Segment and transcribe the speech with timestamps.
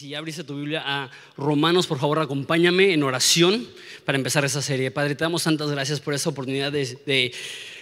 [0.00, 3.68] Si abriste tu Biblia a Romanos, por favor, acompáñame en oración
[4.06, 4.90] para empezar esa serie.
[4.90, 7.34] Padre, te damos tantas gracias por esa oportunidad de, de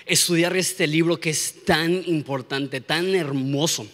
[0.04, 3.86] estudiar este libro que es tan importante, tan hermoso.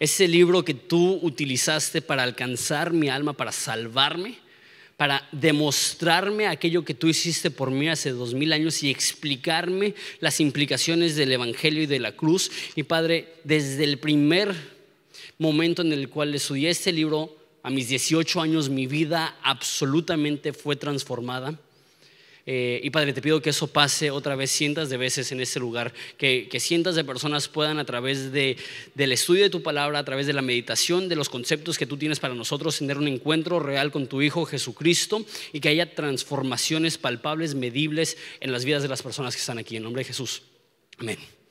[0.00, 4.38] Ese libro que tú utilizaste para alcanzar mi alma, para salvarme,
[4.96, 10.40] para demostrarme aquello que tú hiciste por mí hace dos mil años y explicarme las
[10.40, 12.50] implicaciones del Evangelio y de la cruz.
[12.74, 14.52] Y Padre, desde el primer
[15.38, 20.76] momento en el cual estudié este libro, a mis 18 años, mi vida absolutamente fue
[20.76, 21.58] transformada.
[22.44, 25.60] Eh, y Padre, te pido que eso pase otra vez cientos de veces en este
[25.60, 28.56] lugar, que, que cientos de personas puedan a través de,
[28.94, 31.96] del estudio de tu palabra, a través de la meditación, de los conceptos que tú
[31.96, 36.98] tienes para nosotros, tener un encuentro real con tu Hijo Jesucristo y que haya transformaciones
[36.98, 39.76] palpables, medibles en las vidas de las personas que están aquí.
[39.76, 40.42] En nombre de Jesús.
[40.98, 41.41] Amén.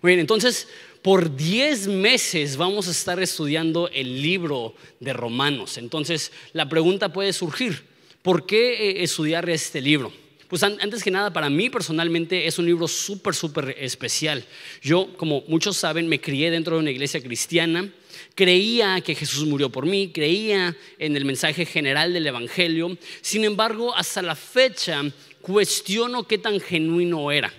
[0.00, 0.68] Muy bien, entonces
[1.02, 5.78] por 10 meses vamos a estar estudiando el libro de Romanos.
[5.78, 7.84] Entonces, la pregunta puede surgir,
[8.22, 10.12] ¿por qué eh, estudiar este libro?
[10.48, 14.44] Pues antes que nada, para mí personalmente es un libro súper, súper especial.
[14.80, 17.92] Yo, como muchos saben, me crié dentro de una iglesia cristiana,
[18.34, 23.94] creía que Jesús murió por mí, creía en el mensaje general del Evangelio, sin embargo,
[23.94, 25.02] hasta la fecha
[25.42, 27.52] cuestiono qué tan genuino era.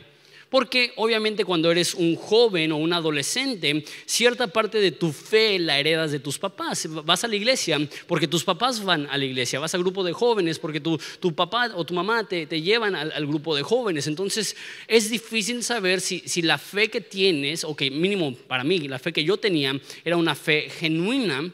[0.49, 5.77] Porque obviamente cuando eres un joven o un adolescente, cierta parte de tu fe la
[5.77, 6.87] heredas de tus papás.
[6.89, 7.77] Vas a la iglesia
[8.07, 11.35] porque tus papás van a la iglesia, vas al grupo de jóvenes porque tu, tu
[11.35, 14.07] papá o tu mamá te, te llevan al, al, grupo de jóvenes.
[14.07, 14.55] Entonces
[14.87, 18.97] es difícil saber si, si la fe que tienes, o que mínimo para mí, la
[18.97, 21.51] fe que yo tenía era una fe genuina.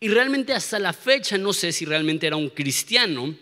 [0.00, 3.34] Y realmente hasta la fecha no sé si realmente era un cristiano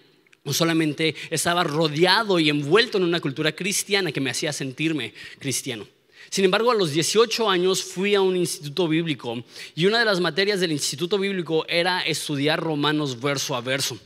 [0.45, 5.87] o solamente estaba rodeado y envuelto en una cultura cristiana que me hacía sentirme cristiano.
[6.31, 9.43] Sin embargo, a los 18 años fui a un instituto bíblico
[9.75, 13.99] y una de las materias del instituto bíblico era estudiar romanos verso a verso.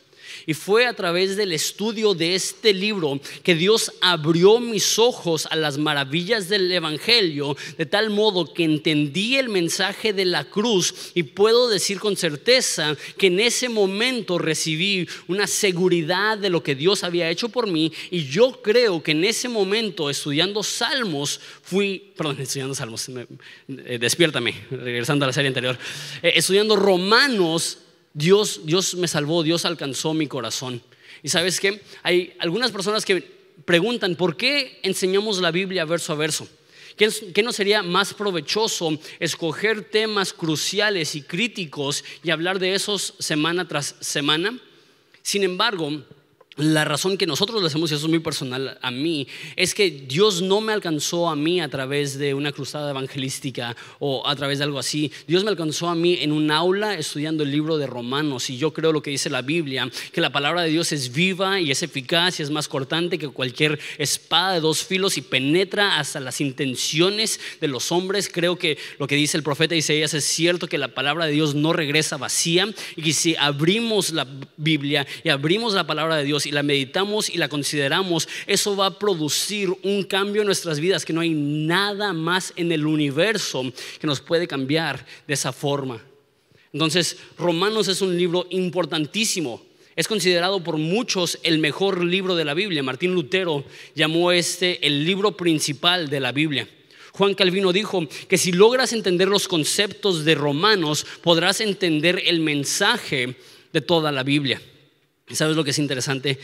[0.47, 5.57] Y fue a través del estudio de este libro que Dios abrió mis ojos a
[5.57, 11.23] las maravillas del Evangelio, de tal modo que entendí el mensaje de la cruz y
[11.23, 17.05] puedo decir con certeza que en ese momento recibí una seguridad de lo que Dios
[17.05, 17.93] había hecho por mí.
[18.11, 24.55] Y yo creo que en ese momento estudiando salmos fui, perdón, estudiando salmos, eh, despiértame,
[24.71, 25.79] regresando a la serie anterior,
[26.23, 27.79] eh, estudiando romanos
[28.19, 30.83] Dios, Dios me salvó, Dios alcanzó mi corazón.
[31.23, 31.81] Y sabes qué?
[32.03, 33.23] Hay algunas personas que
[33.65, 36.49] preguntan, ¿por qué enseñamos la Biblia verso a verso?
[36.97, 43.15] ¿Qué, ¿Qué no sería más provechoso escoger temas cruciales y críticos y hablar de esos
[43.21, 44.59] semana tras semana?
[45.23, 46.03] Sin embargo,
[46.59, 49.27] la razón que nosotros lo hacemos, y eso es muy personal a mí,
[49.57, 54.27] es que Dios no me alcanzó a mí a través de una cruzada evangelística o
[54.27, 55.13] a través de algo así.
[55.27, 58.73] Dios me alcanzó a mí en un aula estudiando el libro de Romanos y yo
[58.73, 61.83] creo lo que dice la Biblia, que la palabra de Dios es viva y es
[61.83, 66.41] eficaz y es más cortante que cualquier espada de dos filos y penetra hasta las
[66.41, 68.29] intenciones de los hombres.
[68.33, 71.55] Creo que lo que dice el profeta Isaías es cierto que la palabra de Dios
[71.55, 74.27] no regresa vacía y que si abrimos la
[74.57, 78.87] Biblia y abrimos la palabra de Dios y la meditamos y la consideramos, eso va
[78.87, 83.63] a producir un cambio en nuestras vidas que no hay nada más en el universo
[84.01, 86.03] que nos puede cambiar de esa forma.
[86.73, 89.63] Entonces, Romanos es un libro importantísimo.
[89.97, 92.83] Es considerado por muchos el mejor libro de la Biblia.
[92.83, 93.65] Martín Lutero
[93.95, 96.69] llamó este el libro principal de la Biblia.
[97.13, 103.35] Juan Calvino dijo que si logras entender los conceptos de Romanos, podrás entender el mensaje
[103.73, 104.63] de toda la Biblia.
[105.33, 106.39] ¿Sabes lo que es interesante?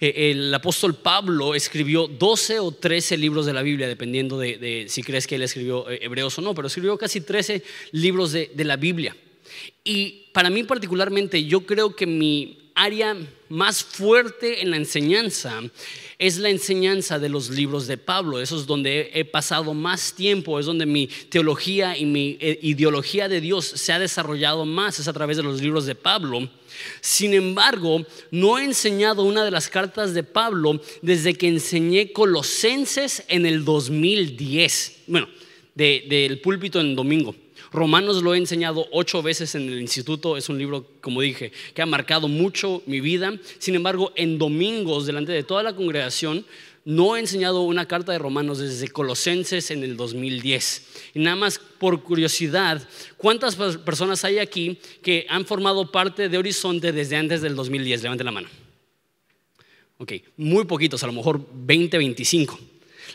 [0.00, 5.02] Eh, el apóstol Pablo escribió 12 o 13 libros de la Biblia, dependiendo de, si
[5.02, 8.64] crees que él escribió eh, hebreos o no, pero escribió casi 13 libros de, de
[8.64, 9.16] la Biblia.
[9.84, 13.16] Y para mí particularmente, yo creo que mi área
[13.48, 15.60] más fuerte en la enseñanza
[16.22, 18.40] es la enseñanza de los libros de Pablo.
[18.40, 23.28] Eso es donde he pasado más tiempo, es donde mi teología y mi eh, ideología
[23.28, 26.48] de Dios se ha desarrollado más, es a través de los libros de Pablo.
[27.00, 33.24] Sin embargo, no he enseñado una de las cartas de Pablo desde que enseñé Colosenses
[33.26, 34.98] en el 2010.
[35.08, 35.28] Bueno,
[35.74, 37.34] del púlpito en domingo.
[37.72, 41.82] Romanos lo he enseñado ocho veces en el instituto, es un libro, como dije, que
[41.82, 43.32] ha marcado mucho mi vida.
[43.58, 46.44] Sin embargo, en domingos, delante de toda la congregación,
[46.84, 50.86] no he enseñado una carta de Romanos desde Colosenses en el 2010.
[51.14, 52.86] Y nada más por curiosidad,
[53.16, 58.02] ¿cuántas personas hay aquí que han formado parte de Horizonte desde antes del 2010?
[58.02, 58.48] Levanten la mano.
[59.98, 62.58] Ok, muy poquitos, a lo mejor 20, 25.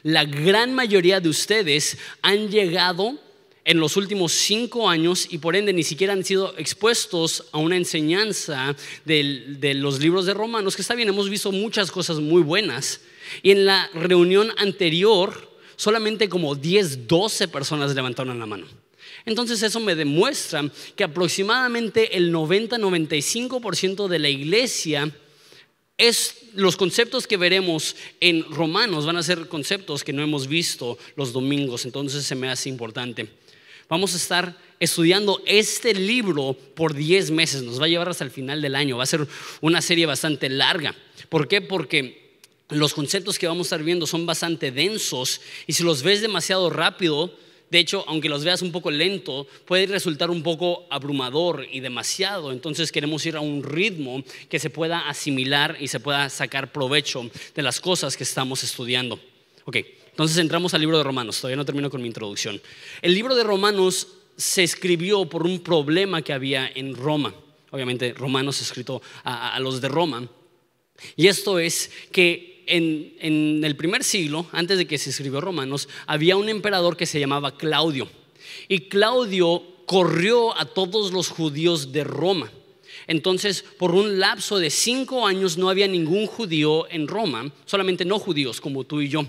[0.03, 3.19] La gran mayoría de ustedes han llegado
[3.68, 7.75] en los últimos cinco años y por ende ni siquiera han sido expuestos a una
[7.75, 8.74] enseñanza
[9.04, 13.02] de, los libros de Romanos, que está bien, hemos visto muchas cosas muy buenas.
[13.44, 18.68] Y en la reunión anterior, solamente como 10, 12 personas levantaron la mano.
[19.25, 25.12] Entonces eso me demuestra que aproximadamente el 90-95% de la iglesia
[25.98, 30.98] es los conceptos que veremos en Romanos van a ser conceptos que no hemos visto
[31.18, 33.28] los domingos, entonces se me hace importante.
[33.89, 38.31] Vamos a estar estudiando este libro por 10 meses, nos va a llevar hasta el
[38.31, 39.28] final del año, va a ser
[39.62, 40.95] una serie bastante larga.
[41.30, 41.62] ¿Por qué?
[41.62, 42.39] Porque
[42.69, 46.69] los conceptos que vamos a estar viendo son bastante densos y si los ves demasiado
[46.69, 47.34] rápido,
[47.69, 52.51] de hecho, aunque los veas un poco lento, puede resultar un poco abrumador y demasiado.
[52.51, 57.30] Entonces queremos ir a un ritmo que se pueda asimilar y se pueda sacar provecho
[57.56, 59.19] de las cosas que estamos estudiando.
[59.66, 59.78] Ok,
[60.18, 62.60] entonces entramos al libro de Romanos, todavía no termino con mi introducción.
[63.04, 67.36] El libro de Romanos se escribió por un problema que había en Roma.
[67.69, 70.28] Obviamente Romanos escrito a, los de Roma.
[71.16, 75.88] Y esto es que en, en, el primer siglo, antes de que se escribió Romanos,
[76.08, 78.10] había un emperador que se llamaba Claudio.
[78.68, 82.52] Y Claudio corrió a todos los judíos de Roma.
[83.06, 88.18] Entonces, por un lapso de cinco años no había ningún judío en Roma, solamente no
[88.18, 89.28] judíos como tú y yo.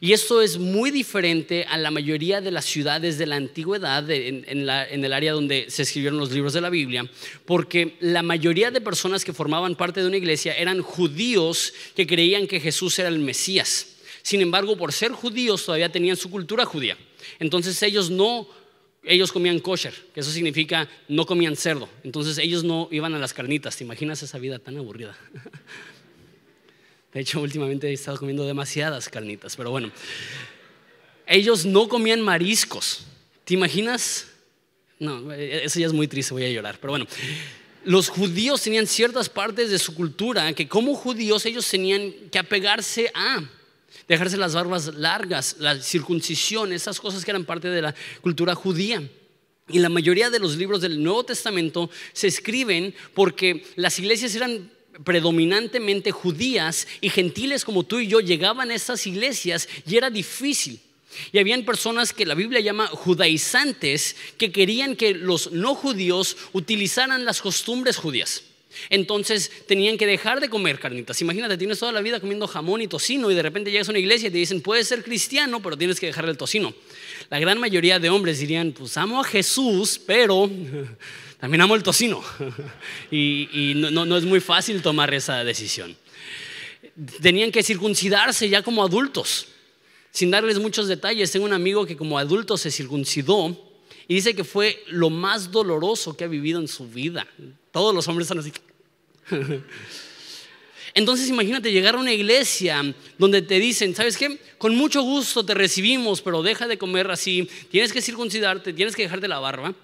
[0.00, 4.44] Y esto es muy diferente a la mayoría de las ciudades de la antigüedad, en,
[4.48, 7.08] el área donde se escribieron los libros de la Biblia,
[7.44, 12.46] porque la mayoría de personas que formaban parte de una iglesia eran judíos que creían
[12.46, 13.96] que Jesús era el Mesías.
[14.22, 16.96] Sin embargo, por ser judíos todavía tenían su cultura judía.
[17.38, 18.48] Entonces ellos no
[19.06, 21.88] ellos comían kosher, que eso significa no comían cerdo.
[22.02, 23.76] Entonces ellos no iban a las carnitas.
[23.76, 25.16] ¿Te imaginas esa vida tan aburrida?
[27.14, 29.90] De hecho, últimamente he estado comiendo demasiadas carnitas, pero bueno.
[31.26, 33.06] Ellos no comían mariscos.
[33.44, 34.26] ¿Te imaginas?
[34.98, 37.06] No, eso ya es muy triste, voy a llorar, pero bueno.
[37.84, 43.10] Los judíos tenían ciertas partes de su cultura que como judíos ellos tenían que apegarse
[43.14, 43.44] a
[44.08, 49.02] dejarse las barbas largas, la circuncisión, esas cosas que eran parte de la cultura judía.
[49.68, 54.70] Y la mayoría de los libros del Nuevo Testamento se escriben porque las iglesias eran
[55.02, 60.80] predominantemente judías y gentiles como tú y yo llegaban a estas iglesias y era difícil.
[61.32, 67.24] Y habían personas que la Biblia llama judaizantes que querían que los no judíos utilizaran
[67.24, 68.42] las costumbres judías.
[68.90, 71.20] Entonces tenían que dejar de comer carnitas.
[71.20, 74.00] Imagínate, tienes toda la vida comiendo jamón y tocino y de repente llegas a una
[74.00, 76.74] iglesia y te dicen, puedes ser cristiano, pero tienes que dejar el tocino.
[77.30, 80.50] La gran mayoría de hombres dirían, pues amo a Jesús, pero
[81.44, 82.24] también amo el tocino.
[83.10, 85.94] y, no, es muy fácil tomar esa decisión.
[87.20, 89.48] Tenían que circuncidarse ya como adultos.
[90.10, 93.54] Sin darles muchos detalles, tengo un amigo que como adulto se circuncidó
[94.08, 97.26] y dice que fue lo más doloroso que ha vivido en su vida.
[97.72, 98.50] Todos los hombres están así.
[100.94, 104.40] Entonces imagínate llegar a una iglesia donde te dicen, ¿sabes qué?
[104.56, 109.02] Con mucho gusto te recibimos, pero deja de comer así, tienes que circuncidarte, tienes que
[109.02, 109.74] dejarte la barba.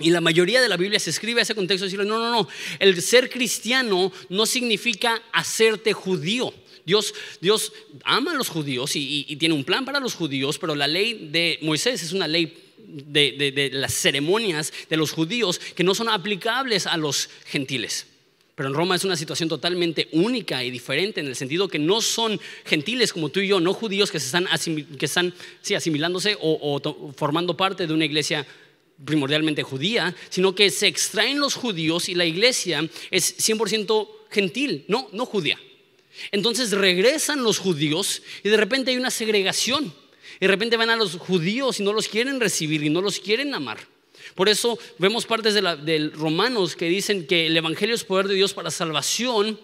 [0.00, 2.30] Y la mayoría de la Biblia se escribe a ese contexto de decirle, no, no,
[2.30, 6.52] no, el ser cristiano no significa hacerte judío.
[6.84, 7.72] Dios, Dios
[8.04, 11.58] ama a los judíos y, tiene un plan para los judíos, pero la ley de
[11.62, 16.86] Moisés es una ley de, de las ceremonias de los judíos que no son aplicables
[16.86, 18.06] a los gentiles.
[18.54, 22.02] Pero en Roma es una situación totalmente única y diferente en el sentido que no
[22.02, 24.46] son gentiles como tú y yo, no judíos que, se están,
[24.98, 28.46] que están sí, asimilándose o, o formando parte de una iglesia
[29.04, 35.08] primordialmente judía, sino que se extraen los judíos y la iglesia es 100% gentil, no,
[35.12, 35.58] no judía.
[36.32, 39.92] Entonces regresan los judíos y de repente hay una segregación.
[40.38, 43.20] Y de repente van a los judíos y no los quieren recibir y no los
[43.20, 43.78] quieren amar.
[44.34, 48.54] Por eso vemos partes de, Romanos que dicen que el Evangelio es poder de Dios
[48.54, 49.60] para salvación,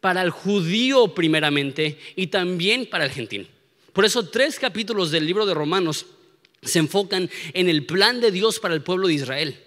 [0.00, 3.48] para el judío primeramente y también para el gentil.
[3.92, 6.06] Por eso tres capítulos del libro de Romanos
[6.62, 9.58] se enfocan en el plan de Dios para el pueblo de Israel.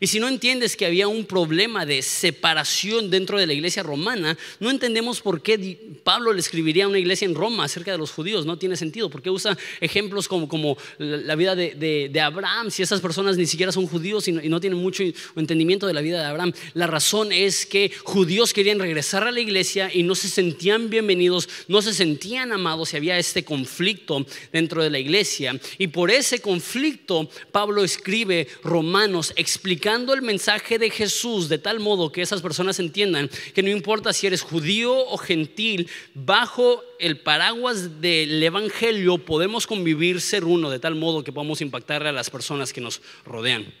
[0.00, 4.36] Y si no entiendes que había un problema de separación dentro de la iglesia romana,
[4.60, 8.10] no entendemos por qué Pablo le escribiría a una iglesia en Roma acerca de los
[8.10, 8.46] judíos.
[8.46, 9.08] No tiene sentido.
[9.10, 13.72] ¿Por qué usa ejemplos como, como la vida de, Abraham si esas personas ni siquiera
[13.72, 15.02] son judíos y no, y no, tienen mucho
[15.36, 16.52] entendimiento de la vida de Abraham?
[16.74, 21.48] La razón es que judíos querían regresar a la iglesia y no se sentían bienvenidos,
[21.68, 25.58] no se sentían amados y había este conflicto dentro de la iglesia.
[25.78, 29.75] Y por ese conflicto Pablo escribe Romanos explicando
[30.14, 34.26] el mensaje de Jesús de tal modo que esas personas entiendan que no importa si
[34.26, 40.94] eres judío o gentil, bajo el paraguas del Evangelio podemos convivir, ser uno, de tal
[40.94, 43.72] modo que podamos impactar a las personas que nos rodean.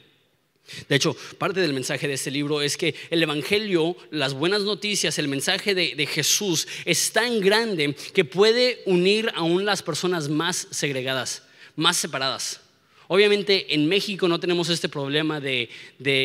[0.88, 5.18] De hecho, parte del mensaje de este libro es que el Evangelio, las buenas noticias,
[5.18, 10.66] el mensaje de, de, Jesús es tan grande que puede unir aún las personas más
[10.72, 11.44] segregadas,
[11.76, 12.65] más separadas.
[13.08, 15.68] Obviamente en México no tenemos este problema de,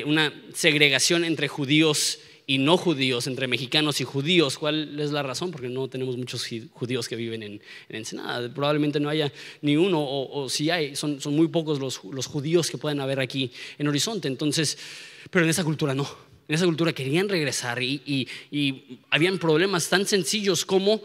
[0.05, 4.57] una segregación entre judíos y no judíos, entre mexicanos y judíos.
[4.57, 5.51] ¿Cuál es la razón?
[5.51, 8.51] Porque no tenemos muchos judíos que viven en, Ensenada.
[8.53, 12.99] Probablemente no haya ni uno, o, si hay, son, muy pocos los, judíos que pueden
[12.99, 14.27] haber aquí en Horizonte.
[14.27, 14.77] Entonces,
[15.29, 16.07] pero en esa cultura no.
[16.47, 21.01] En esa cultura querían regresar y, y habían problemas tan sencillos como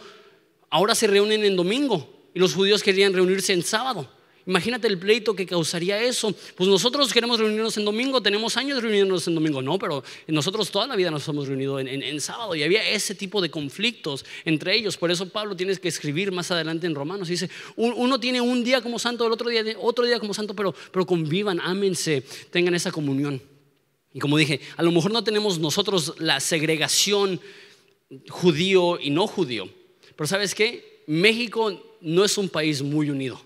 [0.70, 4.15] ahora se reúnen en domingo y los judíos querían reunirse en sábado.
[4.46, 6.32] Imagínate el pleito que causaría eso.
[6.54, 10.86] Pues nosotros queremos reunirnos en domingo, tenemos años reunirnos en domingo, no, pero nosotros toda
[10.86, 14.96] la vida nos hemos reunido en, sábado y había ese tipo de conflictos entre ellos.
[14.96, 17.26] Por eso Pablo tiene que escribir más adelante en Romanos.
[17.26, 20.72] Dice, uno tiene un día como santo, el otro día otro día como santo, pero,
[20.92, 23.42] pero convivan, ámense, tengan esa comunión.
[24.14, 27.40] Y como dije, a lo mejor no tenemos nosotros la segregación
[28.28, 29.68] judío y no judío,
[30.14, 31.02] pero ¿sabes qué?
[31.08, 33.40] México no es un país muy unido.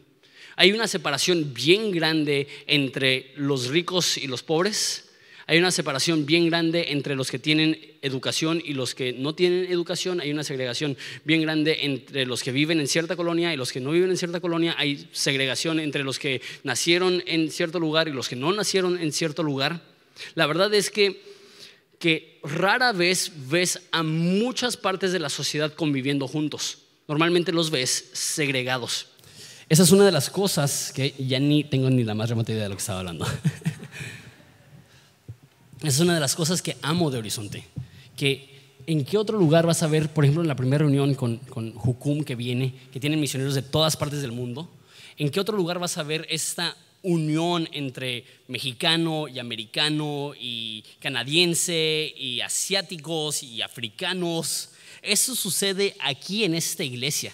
[0.61, 5.09] Hay una separación bien grande entre los ricos y los pobres.
[5.47, 9.73] Hay una separación bien grande entre los que tienen educación y los que no tienen
[9.73, 10.21] educación.
[10.21, 13.81] Hay una segregación bien grande entre los que viven en cierta colonia y los que
[13.81, 14.75] no viven en cierta colonia.
[14.77, 19.13] Hay segregación entre los que nacieron en cierto lugar y los que no nacieron en
[19.13, 19.81] cierto lugar.
[20.35, 21.23] La verdad es que,
[21.99, 26.81] que rara vez ves a muchas partes de la sociedad conviviendo juntos.
[27.09, 29.10] Normalmente los ves segregados.
[29.71, 32.65] Esa es una de las cosas que ya ni tengo ni la más remota idea
[32.65, 33.25] de lo que estaba hablando.
[35.79, 37.63] Esa es una de las cosas que amo de Horizonte.
[38.17, 38.51] Que
[38.89, 41.73] en qué otro lugar vas a ver, por ejemplo, en la primera reunión con, con
[41.73, 44.69] Jucum que viene, que tienen misioneros de todas partes del mundo,
[45.17, 52.13] en qué otro lugar vas a ver esta unión entre mexicano y americano y canadiense
[52.17, 54.71] y asiáticos y africanos.
[55.01, 57.33] Eso sucede aquí en esta iglesia.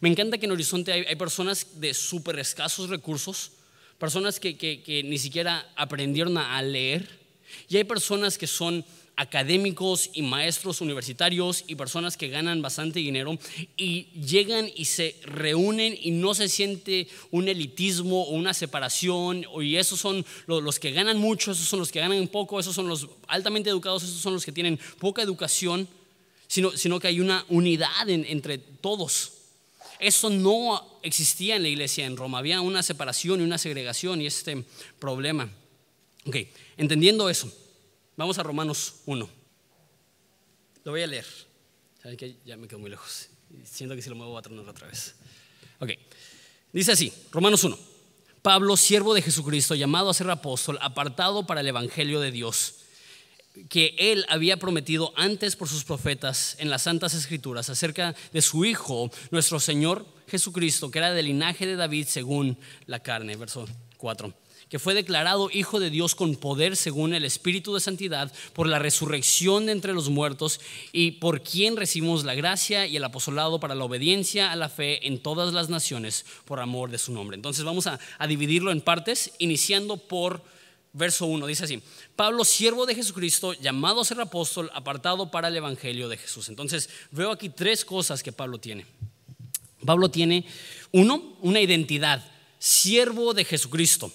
[0.00, 3.52] Me encanta que en Horizonte hay, personas de súper escasos recursos,
[3.98, 7.20] personas que, ni siquiera aprendieron a leer,
[7.68, 8.84] y hay personas que son
[9.16, 13.38] académicos y maestros universitarios y personas que ganan bastante dinero
[13.76, 19.76] y llegan y se reúnen y no se siente un elitismo o una separación y
[19.76, 23.08] esos son los que ganan mucho, esos son los que ganan poco, esos son los
[23.28, 25.86] altamente educados, esos son los que tienen poca educación,
[26.46, 29.39] sino, sino que hay una unidad entre todos.
[30.00, 32.38] Eso no existía en la iglesia en Roma.
[32.38, 34.64] Había una separación y una segregación y este
[34.98, 35.50] problema.
[36.26, 36.36] Ok,
[36.76, 37.52] entendiendo eso,
[38.16, 39.28] vamos a Romanos 1.
[40.84, 41.26] Lo voy a leer.
[42.02, 43.28] Saben que ya me quedo muy lejos.
[43.64, 45.14] Siento que si lo muevo va a tronar otra vez.
[45.78, 45.90] Ok,
[46.72, 47.78] dice así, Romanos 1.
[48.42, 52.79] Pablo, siervo de Jesucristo, llamado a ser apóstol, apartado para el Evangelio de Dios
[53.68, 58.64] que él había prometido antes por sus profetas en las Santas Escrituras acerca de su
[58.64, 63.36] Hijo, nuestro Señor Jesucristo, que era del linaje de David según la carne.
[63.36, 63.66] Verso
[63.96, 64.32] 4
[64.70, 68.78] que fue declarado Hijo de Dios con poder según el Espíritu de Santidad por la
[68.78, 70.60] resurrección de entre los muertos
[70.92, 75.08] y por quien recibimos la gracia y el apostolado para la obediencia a la fe
[75.08, 77.34] en todas las naciones por amor de su nombre.
[77.34, 80.40] Entonces vamos a, a dividirlo en partes, iniciando por
[80.92, 81.82] verso 1, dice así,
[82.16, 86.48] Pablo, siervo de Jesucristo, llamado a ser apóstol, apartado para el Evangelio de Jesús.
[86.48, 88.86] Entonces, veo aquí tres cosas que Pablo tiene.
[89.84, 90.44] Pablo tiene,
[90.92, 92.24] uno, una identidad,
[92.58, 94.12] siervo de Jesucristo.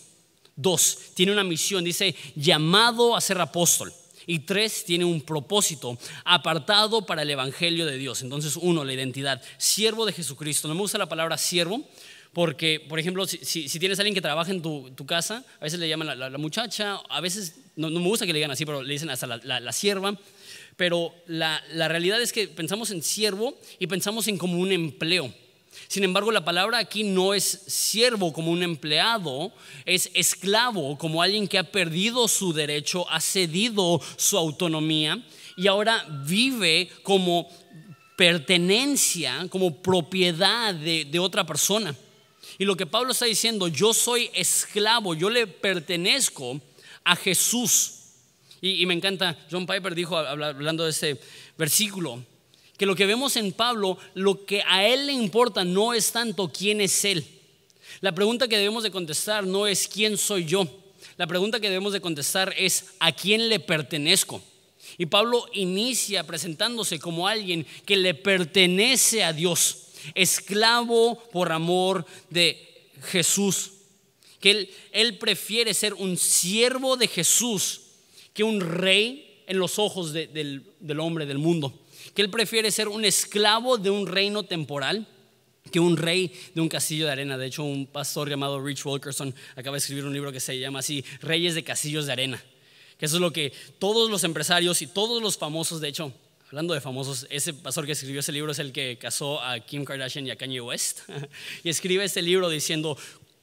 [0.55, 3.93] Dos, tiene una misión, dice, llamado a ser apóstol.
[4.27, 8.21] Y tres, tiene un propósito apartado para el Evangelio de Dios.
[8.21, 10.67] Entonces, uno, la identidad, siervo de Jesucristo.
[10.67, 11.83] No me gusta la palabra siervo
[12.35, 15.87] porque, por ejemplo, si, tienes a alguien que trabaja en tu, casa, a veces le
[15.87, 19.09] llaman la, muchacha, a veces, no, me gusta que le digan así, pero le dicen
[19.09, 20.19] hasta la, sierva.
[20.75, 25.33] Pero la, la realidad es que pensamos en siervo y pensamos en como un empleo.
[25.87, 29.53] Sin embargo, la palabra aquí no es siervo como un empleado,
[29.85, 35.23] es esclavo como alguien que ha perdido su derecho, ha cedido su autonomía
[35.55, 37.47] y ahora vive como
[38.17, 41.95] pertenencia, como propiedad de, otra persona.
[42.57, 46.61] Y lo que Pablo está diciendo, yo soy esclavo, yo le pertenezco
[47.03, 47.91] a Jesús.
[48.61, 51.19] Y, me encanta, John Piper dijo, hablando de ese
[51.57, 52.23] versículo,
[52.77, 56.51] que lo que vemos en Pablo, lo que a él le importa no es tanto
[56.51, 57.25] quién es él.
[58.01, 60.67] La pregunta que debemos de contestar no es quién soy yo.
[61.17, 64.41] La pregunta que debemos de contestar es a quién le pertenezco.
[64.97, 72.91] Y Pablo inicia presentándose como alguien que le pertenece a Dios, esclavo por amor de
[73.03, 73.71] Jesús.
[74.39, 77.81] Que él, él prefiere ser un siervo de Jesús
[78.33, 81.73] que un rey en los ojos del, del hombre, del mundo
[82.13, 85.07] que él prefiere ser un esclavo de un reino temporal
[85.71, 87.37] que un rey de un castillo de arena.
[87.37, 90.79] De hecho, un pastor llamado Rich Wilkerson acaba de escribir un libro que se llama
[90.79, 92.43] así, Reyes de Castillos de Arena.
[92.97, 96.13] Que eso es lo que todos los empresarios y todos los famosos, de hecho,
[96.47, 99.83] hablando de famosos, ese pastor que escribió ese libro es el que casó a Kim
[99.83, 101.01] Kardashian y a Kanye West.
[101.63, 102.97] y escribe este libro diciendo,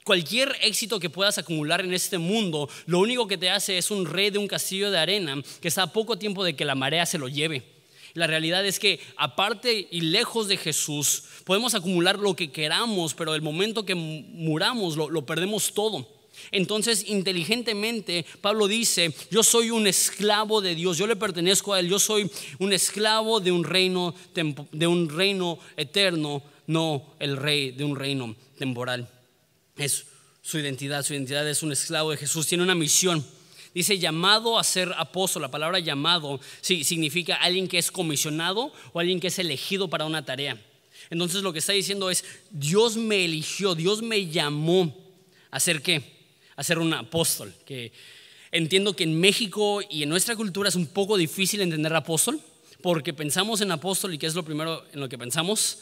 [0.04, 4.04] Cualquier éxito que puedas acumular en este mundo, lo único que te hace es un
[4.04, 7.06] rey de un castillo de arena que está a poco tiempo de que la marea
[7.06, 7.62] se lo lleve.
[8.14, 13.34] La realidad es que aparte y lejos de Jesús, podemos acumular lo que queramos, pero
[13.34, 16.08] el momento que muramos lo, perdemos todo.
[16.50, 21.88] Entonces, inteligentemente, Pablo dice, yo soy un esclavo de Dios, yo le pertenezco a Él,
[21.88, 24.14] yo soy un esclavo de un reino,
[24.72, 29.08] de un reino eterno, no el rey de un reino temporal.
[29.76, 30.06] Es
[30.42, 33.24] su identidad, su identidad es un esclavo de Jesús, tiene una misión.
[33.74, 35.42] Dice llamado a ser apóstol.
[35.42, 40.04] La palabra llamado sí, significa alguien que es comisionado o alguien que es elegido para
[40.04, 40.60] una tarea.
[41.10, 44.94] Entonces lo que está diciendo es, Dios me eligió, Dios me llamó
[45.50, 46.21] a ser qué?
[46.62, 47.52] A ser un apóstol.
[47.66, 47.90] Que
[48.52, 52.40] entiendo que en México y en nuestra cultura es un poco difícil entender apóstol,
[52.82, 55.80] porque pensamos en apóstol y ¿qué es lo primero en lo que pensamos?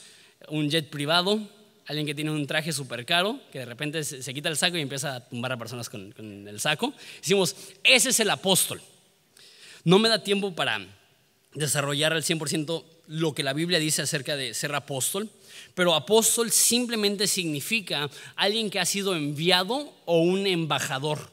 [0.49, 1.39] Un jet privado,
[1.85, 4.81] alguien que tiene un traje súper caro, que de repente se, quita el saco y
[4.81, 6.15] empieza a tumbar a personas con,
[6.49, 6.95] el saco.
[7.21, 8.81] Decimos, ese es el apóstol.
[9.85, 10.81] No me da tiempo para
[11.53, 15.29] desarrollar al 100% lo que la Biblia dice acerca de ser apóstol,
[15.75, 21.33] pero apóstol simplemente significa alguien que ha sido enviado o un embajador.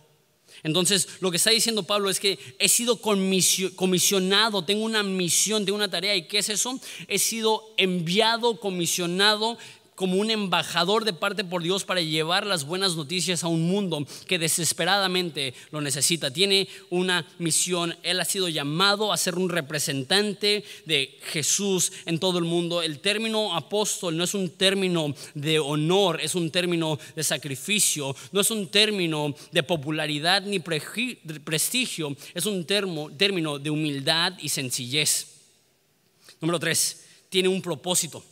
[0.64, 5.76] Entonces, lo que está diciendo Pablo es que he sido comisionado, tengo una misión, tengo
[5.76, 6.16] una tarea.
[6.16, 6.80] ¿Y qué es eso?
[7.08, 9.60] He sido enviado, comisionado
[9.98, 14.06] como un embajador de parte por Dios para llevar las buenas noticias a un mundo
[14.28, 16.30] que desesperadamente lo necesita.
[16.30, 17.98] Tiene una misión.
[18.04, 22.84] Él ha sido llamado a ser un representante de Jesús en todo el mundo.
[22.84, 28.42] El término apóstol no es un término de honor, es un término de sacrificio, no
[28.42, 35.26] es un término de popularidad ni prestigio, es un término de humildad y sencillez.
[36.40, 38.24] Número tres, tiene un propósito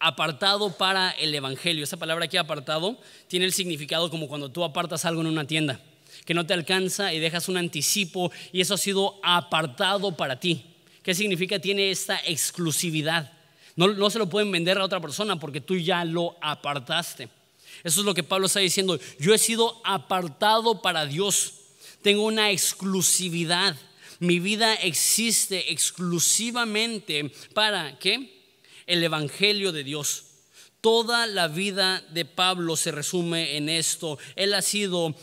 [0.00, 1.84] apartado para el Evangelio.
[1.84, 5.80] Esa palabra aquí apartado tiene el significado como cuando tú apartas algo en una tienda,
[6.24, 10.64] que no te alcanza y dejas un anticipo y eso ha sido apartado para ti.
[11.02, 11.58] ¿Qué significa?
[11.58, 13.32] Tiene esta exclusividad.
[13.76, 17.28] No, no se lo pueden vender a otra persona porque tú ya lo apartaste.
[17.84, 18.98] Eso es lo que Pablo está diciendo.
[19.18, 21.54] Yo he sido apartado para Dios.
[22.02, 23.76] Tengo una exclusividad.
[24.18, 28.39] Mi vida existe exclusivamente para qué?
[28.90, 30.24] El Evangelio de Dios.
[30.80, 34.18] Toda la vida de Pablo se resume en esto.
[34.34, 35.14] Él ha sido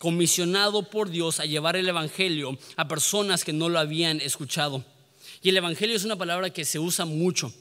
[0.00, 4.84] comisionado por Dios a llevar el Evangelio a personas que no lo habían escuchado.
[5.42, 7.52] Y el Evangelio es una palabra que se usa mucho.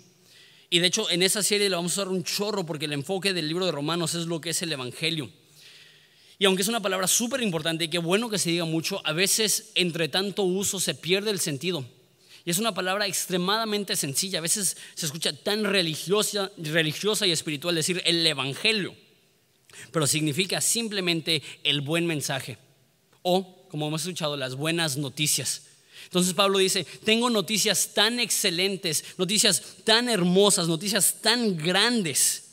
[0.69, 3.33] Y de hecho en esa serie le vamos a dar un chorro porque el enfoque
[3.33, 5.29] del libro de Romanos es lo que es el Evangelio.
[6.37, 9.13] Y aunque es una palabra súper importante y qué bueno que se diga mucho, a
[9.13, 11.85] veces entre tanto uso se pierde el sentido.
[12.49, 14.39] Y es una palabra extremadamente sencilla.
[14.39, 18.95] A veces se escucha tan religiosa, religiosa y espiritual decir el Evangelio,
[19.91, 22.57] pero significa simplemente el buen mensaje
[23.21, 25.67] o como hemos escuchado, las buenas noticias.
[26.05, 32.45] Entonces Pablo dice, tengo noticias tan excelentes, noticias tan hermosas, noticias tan grandes,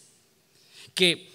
[0.95, 1.27] que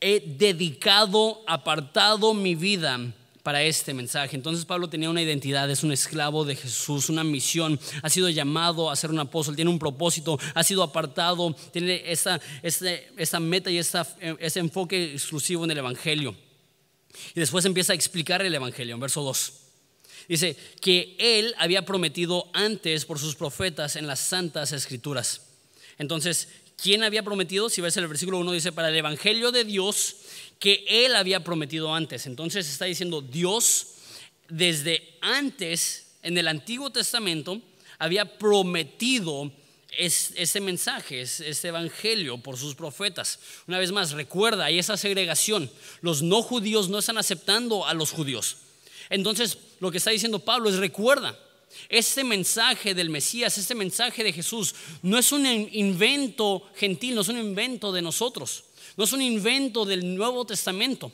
[0.00, 3.12] he dedicado, apartado mi vida
[3.48, 4.36] para este mensaje.
[4.36, 8.90] Entonces Pablo tenía una identidad, es un esclavo de Jesús, una misión, ha sido llamado
[8.90, 13.78] a ser un apóstol, tiene un propósito, ha sido apartado, tiene esa, esa, meta y
[13.78, 16.36] ese enfoque exclusivo en el Evangelio.
[17.34, 19.52] Y después empieza a explicar el Evangelio en verso 2.
[20.28, 25.40] Dice que él había prometido antes por sus profetas en las santas escrituras.
[25.96, 27.70] Entonces, ¿quién había prometido?
[27.70, 30.16] Si ves el versículo 1 dice, para el Evangelio de Dios
[30.58, 32.26] que él había prometido antes.
[32.26, 33.94] Entonces está diciendo, Dios
[34.48, 37.60] desde antes, en el Antiguo Testamento,
[37.98, 39.52] había prometido
[39.90, 43.40] ese mensaje, ese evangelio por sus profetas.
[43.66, 45.70] Una vez más, recuerda, hay esa segregación.
[46.00, 48.58] Los no judíos no están aceptando a los judíos.
[49.10, 51.38] Entonces, lo que está diciendo Pablo es recuerda,
[51.88, 57.28] este mensaje del Mesías, este mensaje de Jesús, no es un invento gentil, no es
[57.28, 58.64] un invento de nosotros,
[58.98, 61.10] no es un invento del Nuevo Testamento.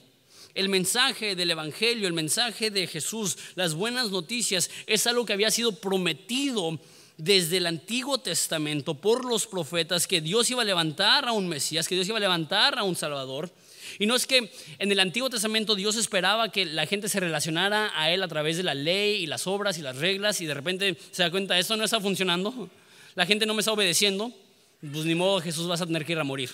[0.54, 5.50] El mensaje del Evangelio, el mensaje de Jesús, las buenas noticias, es algo que había
[5.52, 6.80] sido prometido
[7.16, 11.86] desde el Antiguo Testamento por los profetas que Dios iba a levantar a un Mesías,
[11.86, 13.52] que Dios iba a levantar a un Salvador
[13.98, 17.92] y no es que en el Antiguo Testamento Dios esperaba que la gente se relacionara
[17.94, 20.54] a Él a través de la ley y las obras y las reglas y de
[20.54, 22.68] repente se da cuenta, esto no está funcionando,
[23.14, 24.32] la gente no me está obedeciendo,
[24.80, 26.50] pues ni modo Jesús vas a tener que ir a morir.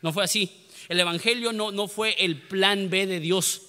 [0.00, 0.50] No fue así.
[0.88, 3.62] El Evangelio no, no fue el plan B de Dios.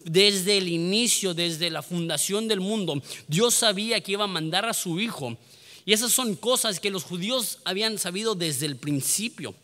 [0.00, 4.72] Desde el inicio, desde la fundación del mundo, Dios sabía que iba a mandar a
[4.72, 5.36] su Hijo.
[5.84, 9.54] Y esas son cosas que los judíos habían sabido desde el principio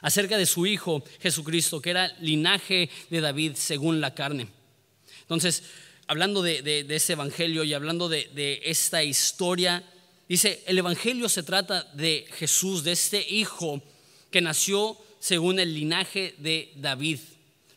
[0.00, 4.48] acerca de su Hijo Jesucristo, que era linaje de David según la carne.
[5.22, 5.62] Entonces,
[6.06, 9.84] hablando de, ese Evangelio y hablando de, de esta historia,
[10.28, 13.82] dice, el Evangelio se trata de Jesús, de este Hijo
[14.30, 17.18] que nació según el linaje de David.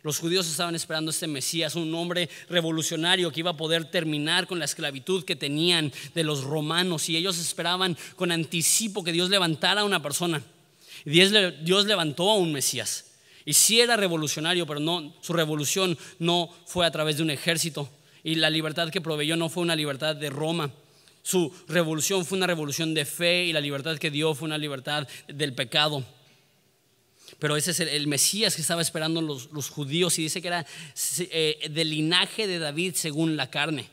[0.04, 4.58] Los judíos estaban esperando este Mesías, un hombre revolucionario que iba a poder terminar con
[4.58, 9.82] la esclavitud que tenían de los romanos y ellos esperaban con anticipo que Dios levantara
[9.82, 10.41] a una persona
[11.06, 13.06] Dios, levantó a un Mesías.
[13.45, 17.89] Y sí era revolucionario, pero no, su revolución no fue a través de un ejército.
[18.23, 20.71] Y la libertad que proveyó no fue una libertad de Roma.
[21.23, 25.08] Su revolución fue una revolución de fe y la libertad que dio fue una libertad
[25.27, 26.04] del pecado.
[27.39, 30.65] Pero ese es el, Mesías que estaba esperando los, judíos y dice que era
[31.19, 33.89] eh, del linaje de David según la carne.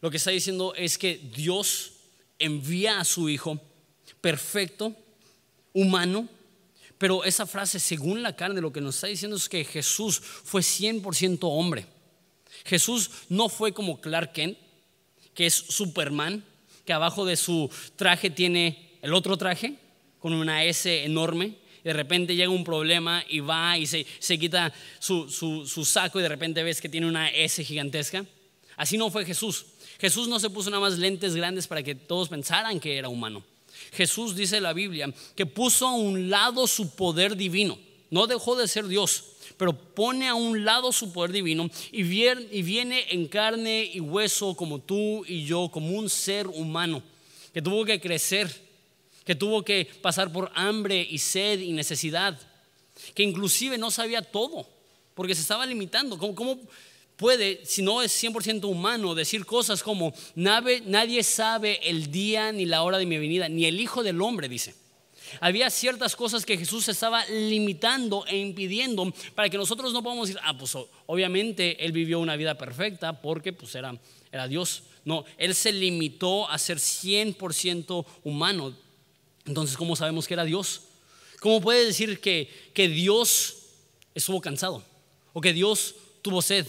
[0.00, 1.92] Lo que está diciendo es que Dios
[2.38, 3.60] envía a su Hijo
[4.20, 4.94] perfecto
[5.72, 6.28] humano,
[6.98, 10.62] pero esa frase, según la carne, lo que nos está diciendo es que Jesús fue
[10.62, 11.86] 100% hombre.
[12.64, 14.58] Jesús no fue como Clark Kent,
[15.34, 16.44] que es Superman,
[16.84, 19.74] que abajo de su traje tiene el otro traje
[20.18, 21.56] con una S enorme.
[21.84, 24.04] De repente llega un problema y va y se,
[24.38, 28.24] quita su, su saco y de repente ves que tiene una S gigantesca.
[28.76, 29.66] Así no fue Jesús.
[30.00, 33.44] Jesús no se puso nada más lentes grandes para que todos pensaran que era humano.
[33.92, 37.78] Jesús dice la Biblia que puso a un lado su poder divino.
[38.10, 39.24] No dejó de ser Dios,
[39.56, 44.80] pero pone a un lado su poder divino y viene en carne y hueso como
[44.80, 47.02] tú y yo, como un ser humano
[47.54, 48.50] que tuvo que crecer,
[49.24, 52.38] que tuvo que pasar por hambre y sed y necesidad,
[53.14, 54.68] que inclusive no sabía todo,
[55.14, 56.18] porque se estaba limitando.
[56.18, 56.58] ¿Cómo,
[57.16, 62.82] puede, si no es 100% humano, decir cosas como, nadie sabe el día ni la
[62.82, 64.74] hora de mi venida, ni el Hijo del Hombre, dice.
[65.40, 70.40] Había ciertas cosas que Jesús estaba limitando e impidiendo para que nosotros no podamos decir,
[70.44, 73.98] ah, pues obviamente Él vivió una vida perfecta porque pues era,
[74.30, 74.84] era Dios.
[75.04, 78.76] No, Él se limitó a ser 100% humano.
[79.46, 80.82] Entonces, ¿cómo sabemos que era Dios?
[81.40, 83.56] ¿Cómo puede decir que, que Dios
[84.14, 84.82] estuvo cansado?
[85.32, 86.66] O que Dios tuvo sed?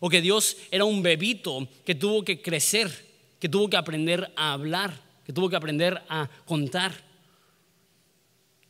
[0.00, 2.90] O que Dios era un bebito que tuvo que crecer,
[3.38, 7.04] que tuvo que aprender a hablar, que tuvo que aprender a contar.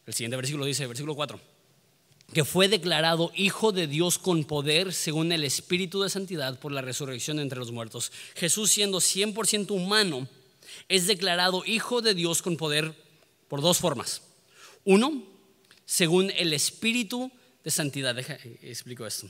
[0.04, 1.40] El siguiente versículo dice, versículo 4,
[2.32, 6.82] que fue declarado hijo de Dios con poder según el Espíritu de Santidad por la
[6.82, 8.12] resurrección entre los muertos.
[8.34, 10.28] Jesús siendo 100% humano,
[10.88, 13.05] es declarado hijo de Dios con poder
[13.48, 14.22] por dos formas.
[14.84, 15.22] Uno,
[15.84, 17.30] según el Espíritu
[17.64, 18.14] de Santidad.
[18.14, 19.28] Deja, explico esto.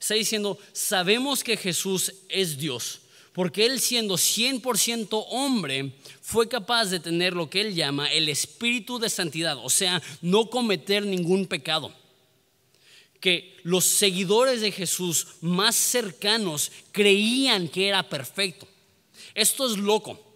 [0.00, 3.00] Está diciendo, sabemos que Jesús es Dios,
[3.32, 8.98] porque Él siendo 100% hombre, fue capaz de tener lo que Él llama el espíritu
[8.98, 11.94] de santidad, o sea, no cometer ningún pecado.
[13.20, 18.68] que los seguidores de Jesús más cercanos creían que era perfecto.
[19.34, 20.27] Esto es loco,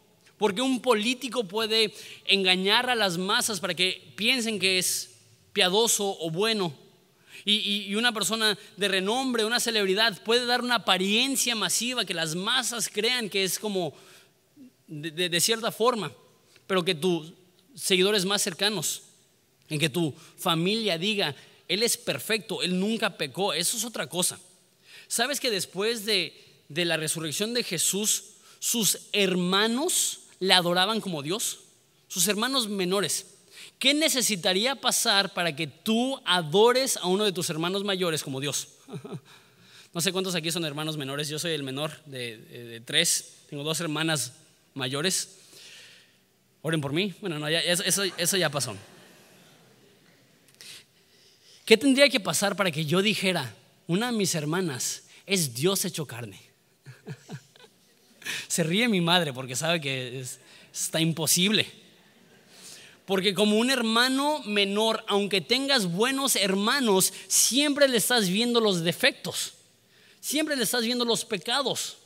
[0.42, 5.10] porque un político puede engañar a las masas para que piensen que es
[5.52, 6.74] piadoso o bueno.
[7.44, 12.88] Y, una persona de renombre, una celebridad, puede dar una apariencia masiva que las masas
[12.88, 13.94] crean que es como
[14.88, 16.12] de cierta forma,
[16.66, 17.32] pero que tus
[17.76, 19.02] seguidores más cercanos,
[19.68, 21.36] en que tu familia diga,
[21.68, 23.54] él es perfecto, Él nunca pecó.
[23.54, 24.40] Eso es otra cosa.
[25.08, 26.34] ¿Sabes que después de,
[26.68, 28.24] la resurrección de Jesús,
[28.58, 31.60] sus hermanos le adoraban como Dios?
[32.08, 33.26] Sus hermanos menores.
[33.78, 38.68] ¿Qué necesitaría pasar para que tú adores a uno de tus hermanos mayores como Dios?
[39.94, 41.28] No sé cuántos aquí son hermanos menores.
[41.28, 43.42] Yo soy el menor de, tres.
[43.50, 44.32] Tengo dos hermanas
[44.72, 45.36] mayores.
[46.62, 47.12] Oren por mí.
[47.20, 48.74] Bueno, no, eso ya pasó.
[51.66, 53.54] ¿Qué tendría que pasar para que yo dijera,
[53.86, 56.40] una de mis hermanas es Dios hecho carne?
[58.48, 60.24] Se ríe mi madre porque sabe que
[60.72, 61.66] está imposible.
[63.04, 69.54] Porque como un hermano menor, aunque tengas buenos hermanos, siempre le estás viendo los defectos,
[70.20, 71.98] siempre le estás viendo los pecados.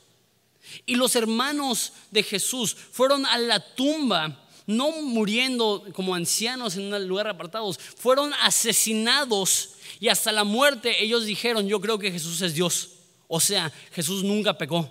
[0.85, 7.07] Y los hermanos de Jesús fueron a la tumba no muriendo como ancianos en un
[7.07, 12.53] lugar apartados, fueron asesinados y hasta la muerte ellos dijeron, yo creo que Jesús es
[12.53, 12.89] Dios.
[13.29, 14.89] O sea, Jesús nunca pecó.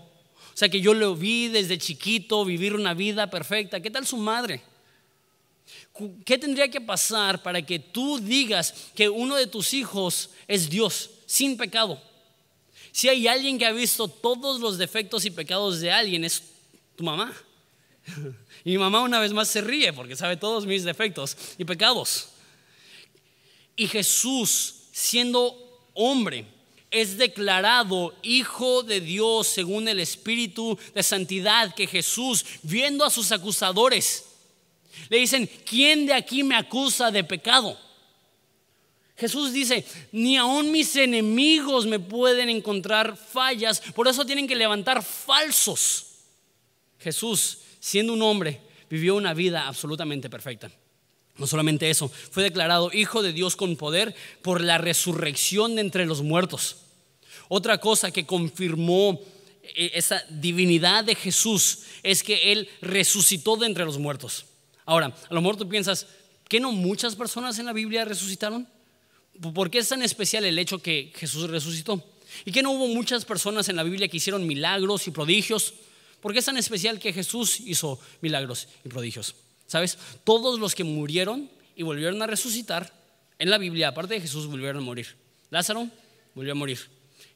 [0.57, 3.79] O sea que yo lo vi desde chiquito vivir una vida perfecta.
[3.79, 4.62] ¿Qué tal su madre?
[6.25, 11.11] ¿Qué tendría que pasar para que tú digas que uno de tus hijos es Dios
[11.27, 12.01] sin pecado?
[12.90, 16.42] Si hay alguien que ha visto todos los defectos y pecados de alguien, es
[16.97, 17.37] tu mamá.
[18.64, 22.31] Y mi mamá una vez más se ríe porque sabe todos mis defectos y pecados.
[23.77, 26.47] Y Jesús, siendo hombre,
[26.90, 33.33] es declarado hijo de Dios según el Espíritu de Santidad que Jesús, viendo a sus
[33.33, 34.25] acusadores,
[35.09, 37.79] le dicen, ¿quién de aquí me acusa de pecado?
[39.16, 45.03] Jesús dice, ni aun mis enemigos me pueden encontrar fallas, por eso tienen que levantar
[45.03, 46.07] falsos.
[46.99, 50.70] Jesús siendo un hombre, vivió una vida absolutamente perfecta.
[51.38, 56.07] No solamente eso, fue declarado hijo de Dios con poder por la resurrección de entre
[56.07, 56.77] los muertos.
[57.49, 59.20] Otra cosa que confirmó
[59.62, 64.46] eh, esa divinidad de Jesús es que Él resucitó de entre los muertos.
[64.85, 66.07] Ahora, a lo mejor tú piensas,
[66.49, 68.68] ¿que no muchas personas en la Biblia resucitaron?
[69.55, 72.03] ¿Por qué es tan especial el hecho que Jesús resucitó?
[72.44, 75.75] ¿Y que no hubo muchas personas en la Biblia que hicieron milagros y prodigios?
[76.20, 79.35] ¿Por qué es tan especial que Jesús hizo milagros y prodigios?
[79.66, 79.98] ¿Sabes?
[80.24, 82.92] Todos los que murieron y volvieron a resucitar
[83.38, 85.14] en la Biblia, aparte de Jesús, volvieron a morir.
[85.50, 85.88] Lázaro
[86.35, 86.79] volvió a morir.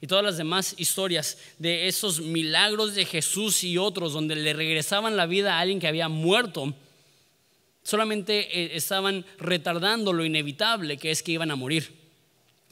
[0.00, 5.16] Y todas las demás historias de esos milagros de Jesús y otros donde le regresaban
[5.16, 6.74] la vida a alguien que había muerto,
[7.82, 12.00] solamente eh, estaban retardando lo inevitable que es que iban a morir.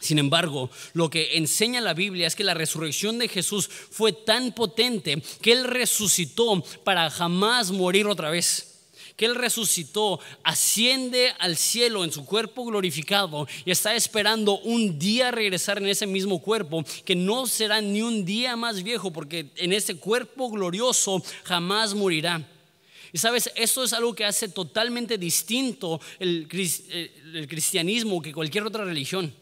[0.01, 4.53] Sin embargo, lo que enseña la Biblia es que la resurrección de Jesús fue tan
[4.53, 8.78] potente que Él resucitó para jamás morir otra vez.
[9.18, 15.31] Que Él resucitó, asciende al cielo en su cuerpo glorificado y está esperando un día
[15.31, 19.74] regresar en ese mismo cuerpo, que no será ni un día más viejo, porque en
[19.74, 22.48] ese cuerpo glorioso jamás morirá.
[23.12, 26.46] Y sabes, eso es algo que hace totalmente distinto el,
[27.35, 29.35] el cristianismo que cualquier otra religión.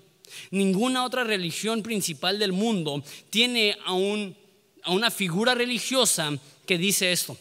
[0.50, 6.36] Ninguna otra religión principal del mundo tiene a, una figura religiosa
[6.66, 7.36] que dice esto,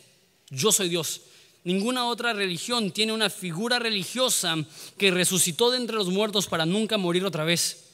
[0.49, 1.21] yo soy Dios.
[1.65, 4.56] Ninguna otra religión tiene una figura religiosa
[4.99, 7.86] que resucitó de entre los muertos para nunca morir otra vez.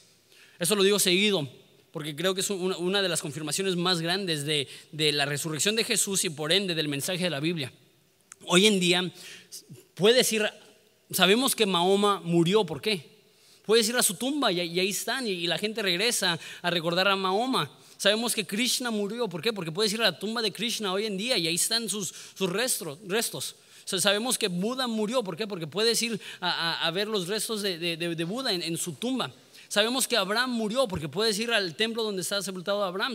[0.58, 1.48] Eso lo digo seguido,
[1.90, 5.84] porque creo que es una de las confirmaciones más grandes de, de, la resurrección de
[5.84, 7.72] Jesús y por ende del mensaje de la Biblia.
[8.44, 9.10] Hoy en día
[9.94, 10.44] puede decir,
[11.10, 13.10] sabemos que Mahoma murió, ¿por qué?
[13.64, 17.16] Puedes ir a su tumba y, ahí están y, la gente regresa a recordar a
[17.16, 17.70] Mahoma.
[18.02, 19.52] Sabemos que Krishna murió, ¿por qué?
[19.52, 22.12] Porque puedes ir a la tumba de Krishna hoy en día y ahí están sus,
[22.40, 23.54] restos.
[23.84, 25.46] sabemos que Buda murió, ¿por qué?
[25.46, 29.32] Porque puedes ir a, ver los restos de, Buda en, su tumba.
[29.68, 33.14] Sabemos que Abraham murió porque puedes ir al templo donde está sepultado Abraham.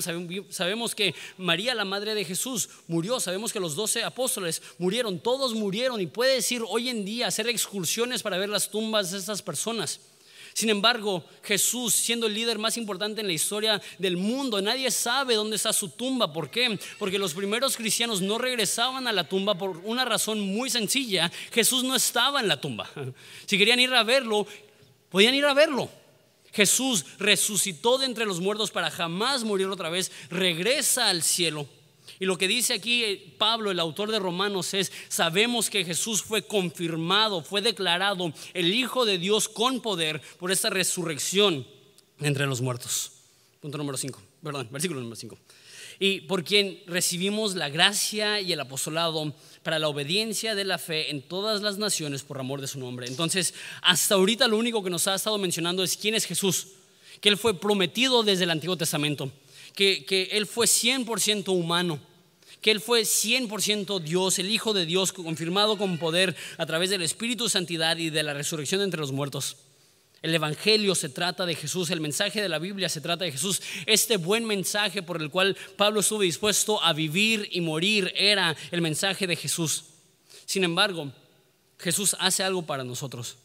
[0.49, 3.19] Sabemos que María, la madre de Jesús, murió.
[3.19, 5.19] Sabemos que los doce apóstoles murieron.
[5.19, 9.11] Todos murieron y puedes ir hoy en día a hacer excursiones para ver las tumbas
[9.11, 9.99] de estas personas.
[10.57, 15.35] Sin embargo, Jesús, siendo el líder más importante en la historia del mundo, nadie sabe
[15.35, 16.33] dónde está su tumba.
[16.33, 16.79] ¿Por qué?
[16.97, 21.31] Porque los primeros cristianos no regresaban a la tumba por una razón muy sencilla.
[21.51, 22.89] Jesús no estaba en la tumba.
[23.45, 24.47] Si querían ir a verlo,
[25.11, 25.91] podían ir a verlo.
[26.51, 31.67] Jesús resucitó de entre los muertos para jamás morir otra vez, regresa al cielo.
[32.19, 36.23] Y lo que dice aquí eh, Pablo, el autor de Romanos, es, sabemos que Jesús
[36.23, 41.65] fue confirmado, fue declarado el Hijo de Dios con poder por esta resurrección
[42.19, 43.11] entre los muertos.
[43.61, 45.37] Punto número 5, perdón, versículo número 5
[45.99, 51.09] y por quien recibimos la gracia y el apostolado para la obediencia de la fe
[51.09, 53.07] en todas las naciones por amor de su nombre.
[53.07, 56.67] Entonces, hasta ahorita lo único que nos ha estado mencionando es quién es Jesús,
[57.19, 59.31] que Él fue prometido desde el Antiguo Testamento,
[59.77, 62.01] que, que Él fue 100% humano
[62.61, 67.03] que Él fue 100% Dios, el Hijo de Dios, confirmado con poder a través del
[67.03, 69.57] Espíritu Santidad y de la resurrección entre los muertos.
[70.23, 73.61] El Evangelio se trata de Jesús, el mensaje de la Biblia se trata de Jesús.
[73.85, 78.81] Este buen mensaje por el cual Pablo estuvo dispuesto a vivir y morir era el
[78.81, 79.85] mensaje de Jesús.
[80.45, 81.13] Sin embargo,
[81.77, 83.37] Jesús hace algo para nosotros.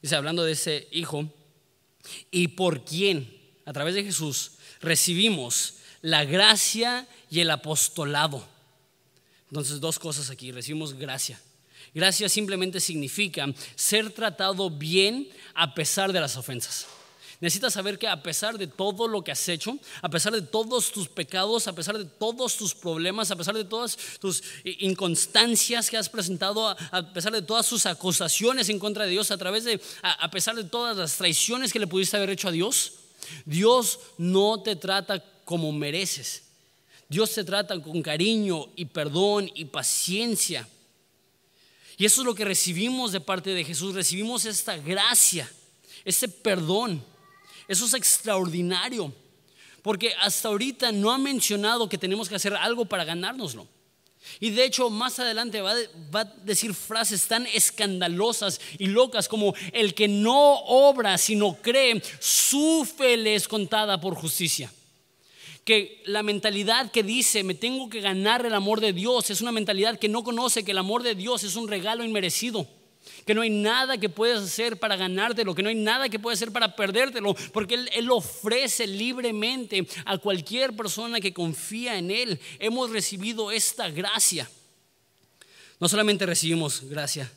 [0.00, 1.28] Dice, hablando de ese Hijo,
[2.30, 3.36] y por quien,
[3.66, 8.46] a través de Jesús, recibimos la gracia y el apostolado.
[9.50, 11.40] Entonces, dos cosas aquí, recibimos gracia.
[11.92, 16.86] Gracia simplemente significa ser tratado bien a pesar de las ofensas.
[17.40, 20.92] Necesitas saber que a pesar de todo lo que has hecho, a pesar de todos
[20.92, 25.96] tus pecados, a pesar de todos tus problemas, a pesar de todas tus inconstancias que
[25.96, 29.80] has presentado, a pesar de todas sus acusaciones en contra de Dios, a través de,
[30.02, 32.92] a pesar de todas las traiciones que le pudiste haber hecho a Dios,
[33.44, 36.44] Dios no te trata como mereces.
[37.08, 40.68] Dios te trata con cariño y perdón y paciencia.
[41.96, 43.94] Y eso es lo que recibimos de parte de Jesús.
[43.94, 45.50] Recibimos esta gracia,
[46.04, 47.04] ese perdón.
[47.68, 49.12] Eso es extraordinario.
[49.82, 53.66] Porque hasta ahorita no ha mencionado que tenemos que hacer algo para ganárnoslo.
[54.38, 59.94] Y de hecho, más adelante va, a decir frases tan escandalosas y locas como el
[59.94, 64.72] que no obra sino cree, su fe le es contada por justicia
[65.64, 69.52] que la mentalidad que dice me tengo que ganar el amor de Dios es una
[69.52, 72.66] mentalidad que no conoce que el amor de Dios es un regalo inmerecido.
[73.26, 76.38] Que no hay nada que puedas hacer para ganártelo, que no hay nada que puedas
[76.38, 82.40] hacer para perdértelo, porque Él, Él ofrece libremente a cualquier persona que confía en Él.
[82.58, 84.48] Hemos recibido esta gracia.
[85.78, 87.30] No solamente recibimos gracia,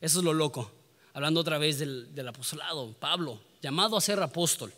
[0.00, 0.70] eso es lo loco.
[1.14, 4.72] Hablando otra vez del, del apostolado, Pablo, llamado a ser apóstol,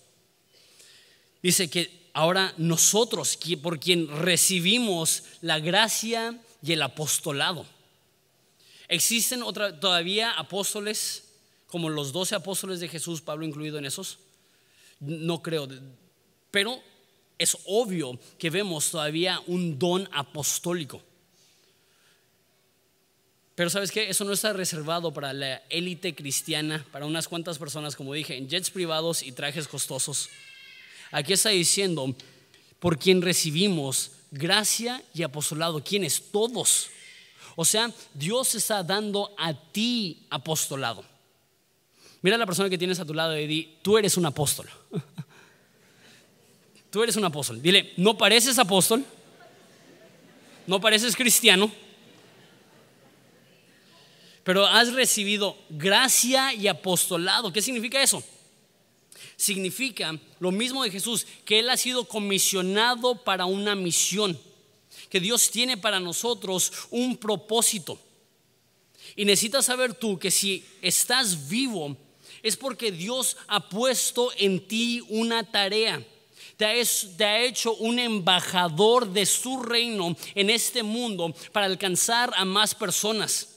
[1.42, 7.66] dice que ahora nosotros, por quien recibimos la gracia y el apostolado.
[8.88, 9.40] ¿Existen
[9.80, 11.24] todavía apóstoles
[11.66, 14.18] como los doce apóstoles de Jesús, Pablo incluido en esos?
[15.00, 15.68] No creo,
[16.50, 16.80] pero
[17.38, 21.02] es obvio que vemos todavía un don apostólico.
[23.54, 27.94] Pero sabes qué, eso no está reservado para la élite cristiana, para unas cuantas personas,
[27.94, 30.28] como dije, en jets privados y trajes costosos.
[31.12, 32.14] Aquí está diciendo,
[32.80, 35.82] por quien recibimos gracia y apostolado.
[35.84, 36.30] ¿Quiénes?
[36.32, 36.88] Todos.
[37.56, 41.04] O sea, Dios está dando a ti apostolado.
[42.22, 44.68] Mira a la persona que tienes a tu lado y di, tú eres un apóstol.
[46.90, 47.60] tú eres un apóstol.
[47.60, 49.04] Dile, no pareces apóstol,
[50.66, 51.70] no pareces cristiano,
[54.42, 57.52] pero has recibido gracia y apostolado.
[57.52, 58.22] ¿Qué significa eso?
[59.36, 64.38] significa lo mismo de Jesús, que Él ha sido comisionado para una misión,
[65.08, 67.98] que Dios tiene para nosotros un propósito.
[69.16, 71.96] Y necesitas saber tú que si estás vivo
[72.42, 76.04] es porque Dios ha puesto en ti una tarea.
[76.56, 82.44] Te ha, ha, hecho un embajador de su reino en este mundo para alcanzar a
[82.44, 83.48] más personas.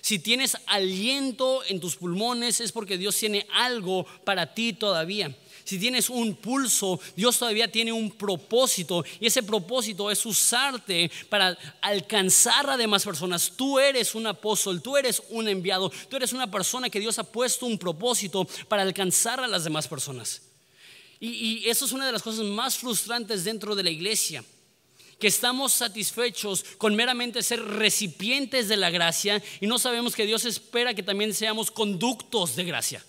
[0.00, 5.34] Si tienes aliento en tus pulmones es porque Dios tiene algo para ti todavía.
[5.64, 11.56] Si tienes un pulso, Dios todavía tiene un propósito y ese propósito es usarte para
[11.80, 13.52] alcanzar a demás personas.
[13.56, 17.24] Tú eres un apóstol, tú eres un enviado, tú eres una persona que Dios ha
[17.24, 20.42] puesto un propósito para alcanzar a las demás personas.
[21.18, 24.44] Y, y eso es una de las cosas más frustrantes dentro de la iglesia
[25.18, 30.44] que estamos satisfechos con meramente ser recipientes de la gracia y no sabemos que Dios
[30.44, 33.04] espera que también seamos conductos de gracia.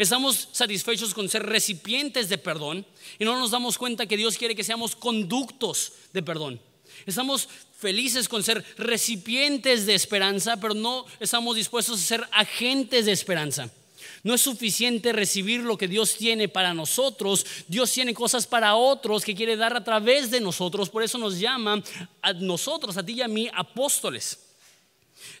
[0.00, 2.86] Estamos satisfechos con ser recipientes de perdón
[3.18, 6.58] y no nos damos cuenta que Dios quiere que seamos conductos de perdón.
[7.04, 13.12] Estamos felices con ser recipientes de esperanza, pero no estamos dispuestos a ser agentes de
[13.12, 13.70] esperanza.
[14.22, 17.44] No es suficiente recibir lo que Dios tiene para nosotros.
[17.68, 20.88] Dios tiene cosas para otros que quiere dar a través de nosotros.
[20.88, 21.82] Por eso nos llama
[22.22, 24.49] a nosotros, a ti y a mí, apóstoles.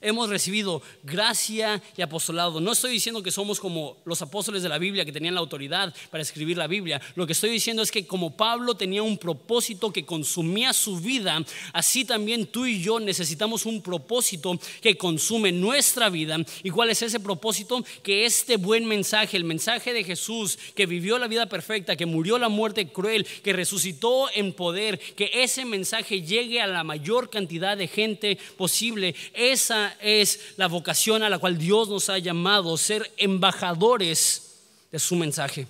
[0.00, 2.60] Hemos recibido gracia y apostolado.
[2.60, 5.94] No estoy diciendo que somos como los apóstoles de la Biblia que tenían la autoridad
[6.10, 7.00] para escribir la Biblia.
[7.14, 11.44] Lo que estoy diciendo es que como Pablo tenía un propósito que consumía su vida,
[11.72, 16.38] así también tú y yo necesitamos un propósito que consume nuestra vida.
[16.62, 17.84] ¿Y cuál es ese propósito?
[18.02, 22.38] Que este buen mensaje, el mensaje de Jesús, que vivió la vida perfecta, que murió
[22.38, 27.76] la muerte cruel, que resucitó en poder, que ese mensaje llegue a la mayor cantidad
[27.76, 29.14] de gente posible.
[29.34, 34.50] Esa es la vocación a la cual Dios nos ha llamado, ser embajadores
[34.90, 35.66] de su mensaje.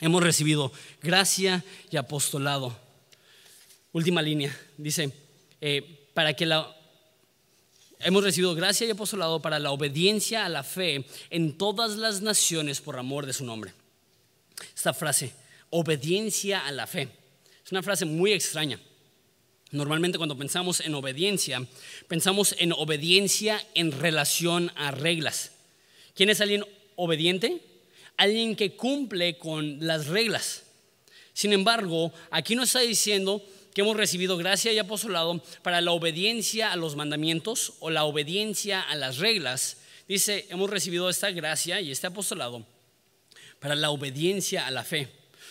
[0.00, 0.72] Hemos recibido
[1.02, 2.76] gracia y apostolado.
[3.92, 5.12] Última línea, dice,
[5.60, 6.70] eh, para que la...
[8.00, 12.80] Hemos recibido gracia y apostolado para la obediencia a la fe en todas las naciones
[12.80, 13.72] por amor de su nombre.
[14.76, 15.32] Esta frase,
[15.70, 17.08] obediencia a la fe,
[17.64, 18.78] es una frase muy extraña.
[19.74, 21.66] Normalmente cuando pensamos en obediencia,
[22.06, 25.50] pensamos en obediencia en relación a reglas.
[26.14, 26.64] ¿Quién es alguien
[26.94, 27.60] obediente?
[28.16, 30.62] Alguien que cumple con las reglas.
[31.32, 33.42] Sin embargo, aquí nos está diciendo
[33.74, 38.80] que hemos recibido gracia y apostolado para la obediencia a los mandamientos o la obediencia
[38.80, 39.78] a las reglas.
[40.06, 42.64] Dice, hemos recibido esta gracia y este apostolado
[43.58, 45.08] para la obediencia a la fe.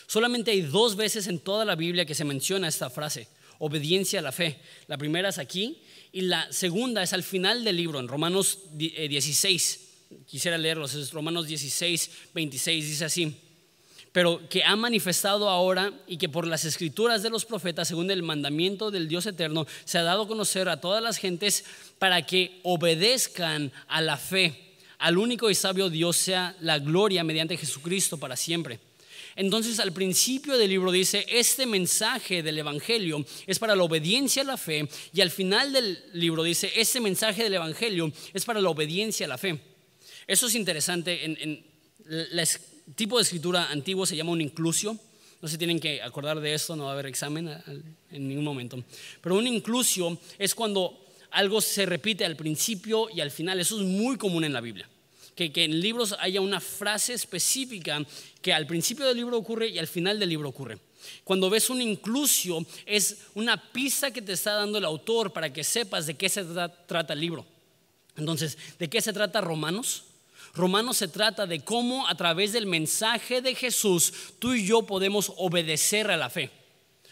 [0.08, 3.28] Solamente hay dos veces en toda la Biblia que se menciona esta frase
[3.64, 4.60] obediencia a la fe.
[4.88, 9.76] La primera es aquí y la segunda es al final del libro, en Romanos 16.
[9.76, 13.36] Eh, Quisiera leerlos, es Romanos 16, 26, dice así.
[14.12, 18.22] Pero que ha manifestado ahora y que por las escrituras de los profetas, según el
[18.22, 21.66] mandamiento del Dios eterno, se ha dado a conocer a todas las gentes
[21.98, 24.76] para que obedezcan a la fe.
[25.00, 28.80] Al único y sabio Dios sea la gloria mediante Jesucristo para siempre.
[29.36, 34.46] Entonces al principio del libro dice, este mensaje del Evangelio es para la obediencia a
[34.46, 38.70] la fe y al final del libro dice, este mensaje del Evangelio es para la
[38.70, 39.60] obediencia a la fe.
[40.28, 41.66] Eso es interesante, en,
[42.10, 42.48] el
[42.96, 44.98] tipo de escritura antiguo se llama un inclusio,
[45.42, 47.50] no se tienen que acordar de esto, no va a haber examen
[48.12, 48.82] en ningún momento,
[49.22, 51.00] pero un inclusio es cuando
[51.32, 54.88] algo se repite al principio y al final, eso es muy común en la Biblia
[55.36, 58.04] que, en libros haya una frase específica
[58.42, 60.80] que al principio del libro ocurre y al final del libro ocurre.
[61.24, 65.64] Cuando ves un inclusio es una pista que te está dando el autor para que
[65.64, 66.46] sepas de qué se
[66.88, 67.46] trata el libro.
[68.16, 70.04] Entonces, ¿de qué se trata Romanos?
[70.54, 75.34] Romanos se trata de cómo a través del mensaje de Jesús tú y yo podemos
[75.38, 76.52] obedecer a la fe.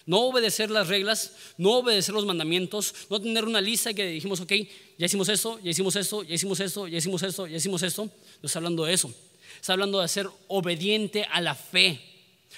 [0.05, 4.51] No obedecer las reglas, no obedecer los mandamientos, no tener una lista que dijimos, ok,
[4.97, 8.05] ya hicimos esto, ya hicimos esto, ya hicimos esto, ya hicimos esto, ya hicimos esto.
[8.05, 9.13] No está hablando de eso.
[9.55, 11.99] Está hablando de ser obediente a la fe,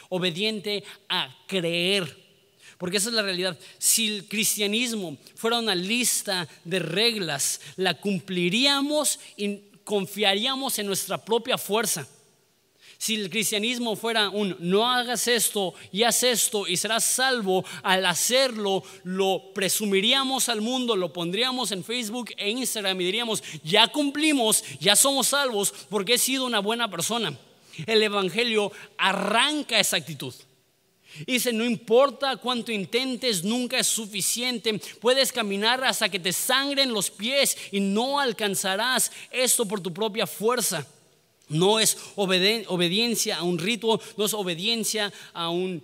[0.10, 2.24] obediente a creer.
[2.78, 3.58] Porque esa es la realidad.
[3.78, 11.58] Si el cristianismo fuera una lista de reglas, la cumpliríamos y confiaríamos en nuestra propia
[11.58, 12.08] fuerza.
[13.04, 18.06] Si el cristianismo fuera un no hagas esto y haz esto y serás salvo, al
[18.06, 24.64] hacerlo lo presumiríamos al mundo, lo pondríamos en Facebook e Instagram y diríamos, ya cumplimos,
[24.80, 27.38] ya somos salvos porque he sido una buena persona.
[27.86, 30.34] El Evangelio arranca esa actitud.
[31.28, 34.80] Dice, no importa cuánto intentes, nunca es suficiente.
[35.02, 40.26] Puedes caminar hasta que te sangren los pies y no alcanzarás esto por tu propia
[40.26, 40.88] fuerza.
[41.54, 45.82] No es obediencia a un rito, no es obediencia a un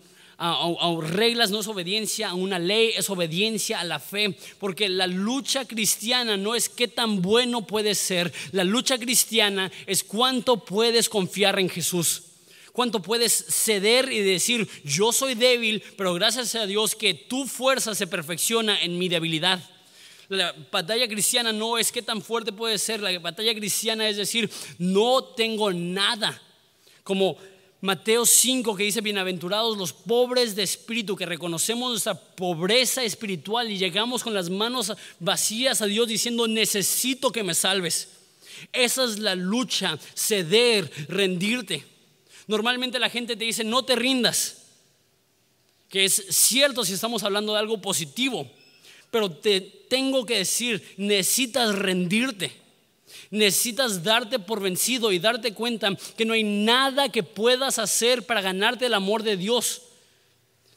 [1.01, 4.37] reglas, no es obediencia a una ley, es obediencia a la fe.
[4.59, 10.03] Porque la lucha cristiana no es qué tan bueno puedes ser, la lucha cristiana es
[10.03, 12.23] cuánto puedes confiar en Jesús.
[12.71, 17.93] Cuánto puedes ceder y decir, yo soy débil, pero gracias a Dios que tu fuerza
[17.93, 19.59] se perfecciona en mi debilidad.
[20.29, 24.49] La batalla cristiana no es qué tan fuerte puede ser, la batalla cristiana es decir,
[24.77, 26.39] no tengo nada.
[27.03, 27.35] Como
[27.81, 33.79] Mateo 5 que dice, bienaventurados los pobres de espíritu, que reconocemos nuestra pobreza espiritual y
[33.79, 38.09] llegamos con las manos vacías a Dios diciendo, necesito que me salves.
[38.71, 41.85] Esa es la lucha, ceder, rendirte.
[42.45, 44.57] Normalmente la gente te dice, no te rindas,
[45.89, 48.47] que es cierto si estamos hablando de algo positivo,
[49.11, 52.51] pero te tengo que decir, necesitas rendirte.
[53.31, 58.41] Necesitas darte por vencido y darte cuenta que no hay nada que puedas hacer para
[58.41, 59.83] ganarte el amor de Dios.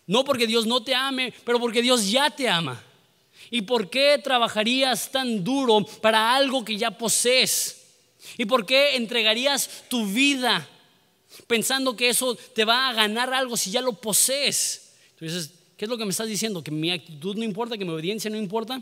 [0.07, 2.83] No porque Dios no te ame, pero porque Dios ya te ama.
[3.51, 7.83] ¿Y por qué trabajarías tan duro para algo que ya posees?
[8.39, 10.69] ¿Y por qué entregarías tu vida
[11.47, 14.93] pensando que eso te va a ganar algo si ya lo posees?
[15.19, 15.51] Entonces,
[15.83, 16.63] ¿qué es lo que me estás diciendo?
[16.63, 17.77] ¿Que mi actitud no importa?
[17.77, 18.81] ¿Que mi obediencia no importa?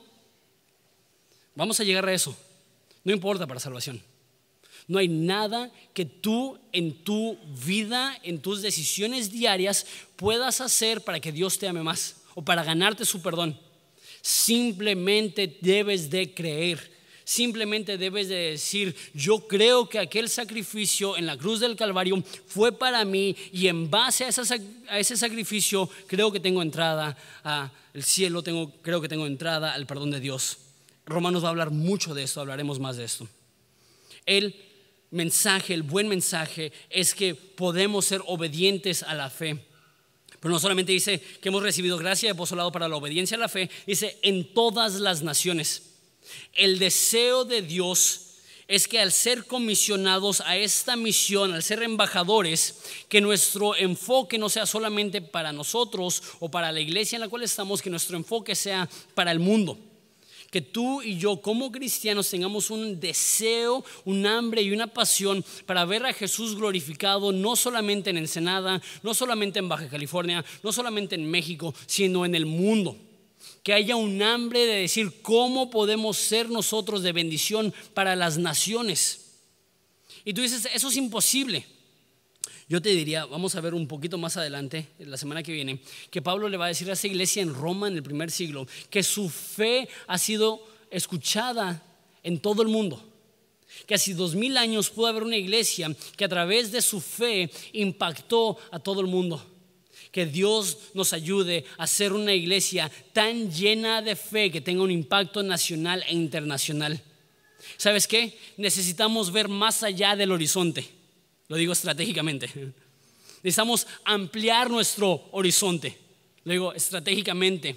[1.55, 2.37] Vamos a llegar a eso.
[3.05, 4.03] No importa para salvación.
[4.87, 9.87] No hay nada que tú en tu vida, en tus decisiones diarias,
[10.17, 13.59] puedas hacer para que Dios te ame más o para ganarte su perdón.
[14.21, 17.00] Simplemente debes de creer.
[17.31, 22.73] Simplemente debes de decir, yo creo que aquel sacrificio en la cruz del Calvario fue
[22.73, 24.31] para mí y en base a,
[24.89, 29.87] a ese sacrificio creo que tengo entrada al cielo, tengo, creo que tengo entrada al
[29.87, 30.59] perdón de Dios.
[31.07, 33.29] Romanos va a hablar mucho de esto, hablaremos más de esto.
[34.27, 34.57] El
[35.13, 39.57] mensaje, el buen mensaje es que podemos ser obedientes a la fe.
[40.41, 43.49] Pero no solamente dice que hemos recibido gracia y apostolado para la obediencia a la
[43.49, 45.90] fe, dice en todas las naciones.
[46.53, 48.31] El deseo de Dios
[48.71, 52.77] es que al ser comisionados a esta misión, al ser embajadores,
[53.09, 57.43] que nuestro enfoque no sea solamente para nosotros o para la iglesia en la cual
[57.43, 59.77] estamos, que nuestro enfoque sea para el mundo.
[60.53, 65.85] Que tú y yo como cristianos tengamos un deseo, un hambre y una pasión para
[65.85, 71.17] ver a Jesús glorificado no solamente en Ensenada, no solamente en Baja California, no solamente
[71.17, 72.97] en México, sino en el mundo
[73.63, 79.33] que haya un hambre de decir cómo podemos ser nosotros de bendición para las naciones.
[80.25, 81.67] Y tú dices, eso es imposible.
[82.69, 86.23] Yo te diría, vamos a ver un poquito más adelante, la semana que viene, que
[86.23, 89.03] Pablo le va a decir a esa iglesia en Roma en el primer siglo que
[89.03, 91.83] su fe ha sido escuchada
[92.23, 93.05] en todo el mundo.
[93.87, 97.51] Que hace dos mil años pudo haber una iglesia que a través de su fe
[97.73, 99.45] impactó a todo el mundo.
[100.13, 104.91] Que Dios nos ayude a ser una iglesia tan llena de fe que tenga un
[104.91, 107.01] impacto nacional e internacional.
[107.77, 108.39] ¿Sabes qué?
[108.57, 110.89] Necesitamos ver más allá del horizonte.
[111.49, 112.49] Lo digo estratégicamente.
[113.43, 115.97] Necesitamos ampliar nuestro horizonte.
[116.45, 117.77] Lo digo estratégicamente.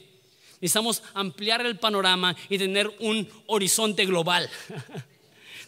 [0.62, 4.50] Necesitamos ampliar el panorama y tener un horizonte global.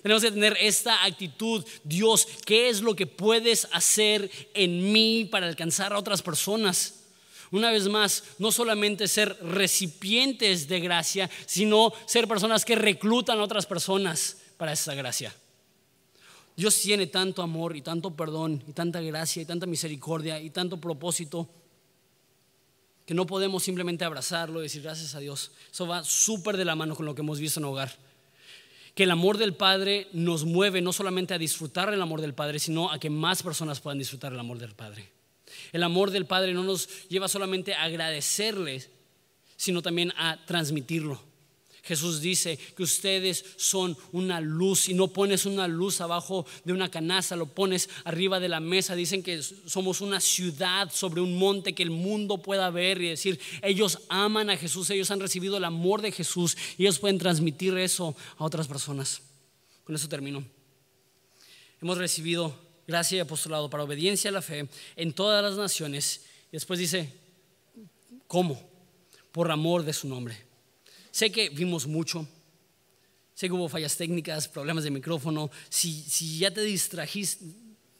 [0.05, 5.47] Tenemos que tener esta actitud, Dios, ¿qué es lo que puedes hacer en mí para
[5.47, 7.05] alcanzar a otras personas?
[7.49, 13.43] Una vez más, no solamente ser recipientes de gracia, sino ser personas que reclutan a
[13.43, 15.33] otras personas para esa gracia.
[16.55, 20.79] Dios tiene tanto amor y tanto perdón y tanta gracia y tanta misericordia y tanto
[20.79, 21.49] propósito
[23.07, 25.49] que no podemos simplemente abrazarlo y decir gracias a Dios.
[25.71, 28.04] Eso va súper de la mano con lo que hemos visto en hogar
[28.95, 32.59] que el amor del Padre nos mueve no solamente a disfrutar el amor del Padre,
[32.59, 35.09] sino a que más personas puedan disfrutar el amor del Padre.
[35.73, 38.83] El amor del Padre no nos lleva solamente a agradecerle,
[39.57, 41.21] sino también a transmitirlo.
[41.85, 46.89] Jesús dice que ustedes son una luz y no pones una luz abajo de una
[46.89, 48.95] canasta, lo pones arriba de la mesa.
[48.95, 53.39] Dicen que somos una ciudad sobre un monte que el mundo pueda ver y decir,
[53.61, 57.77] ellos aman a Jesús, ellos han recibido el amor de Jesús y ellos pueden transmitir
[57.77, 59.21] eso a otras personas.
[59.83, 60.43] Con eso termino.
[61.79, 62.57] Hemos recibido
[62.87, 66.25] gracia y apostolado para obediencia a la fe en todas las naciones.
[66.47, 67.13] Y después dice,
[68.25, 68.59] ¿cómo?
[69.31, 70.54] Por amor de su nombre.
[71.15, 72.27] Sé que vimos mucho,
[73.33, 75.49] sé que hubo fallas técnicas, problemas de micrófono.
[75.69, 77.45] Si, si ya te distrajiste,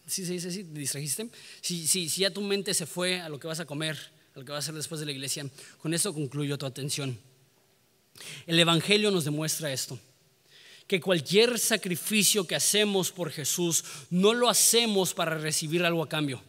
[0.06, 0.66] ¿sí se dice así?
[0.66, 1.30] ¿Te distrajiste?
[1.62, 3.98] Si, si, si ya tu mente se fue a lo que vas a comer,
[4.36, 5.50] a lo que vas a hacer después de la iglesia,
[5.82, 7.18] con eso concluyo tu atención.
[8.48, 9.98] El Evangelio nos demuestra esto
[10.86, 16.44] que cualquier sacrificio que hacemos por Jesús no lo hacemos para recibir algo a cambio.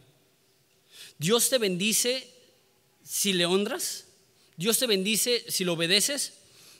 [1.17, 2.29] Dios te bendice
[3.05, 4.03] si le honras,
[4.57, 6.36] Dios te bendice si lo obedeces,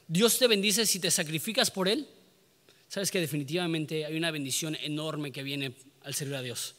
[0.08, 2.08] Dios te bendice si te sacrificas por Él.
[2.88, 6.76] Sabes que definitivamente hay una bendición enorme que viene al servir a Dios.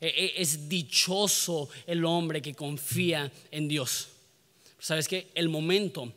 [0.00, 4.08] E, e, es dichoso el hombre que confía en Dios.
[4.78, 6.12] Sabes que el momento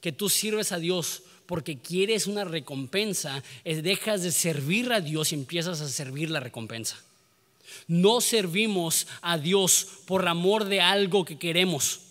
[0.00, 5.32] que tú sirves a Dios porque quieres una recompensa, es dejas de servir a Dios
[5.32, 7.02] y empiezas a servir la recompensa.
[7.88, 12.02] No servimos a Dios por amor de algo que queremos.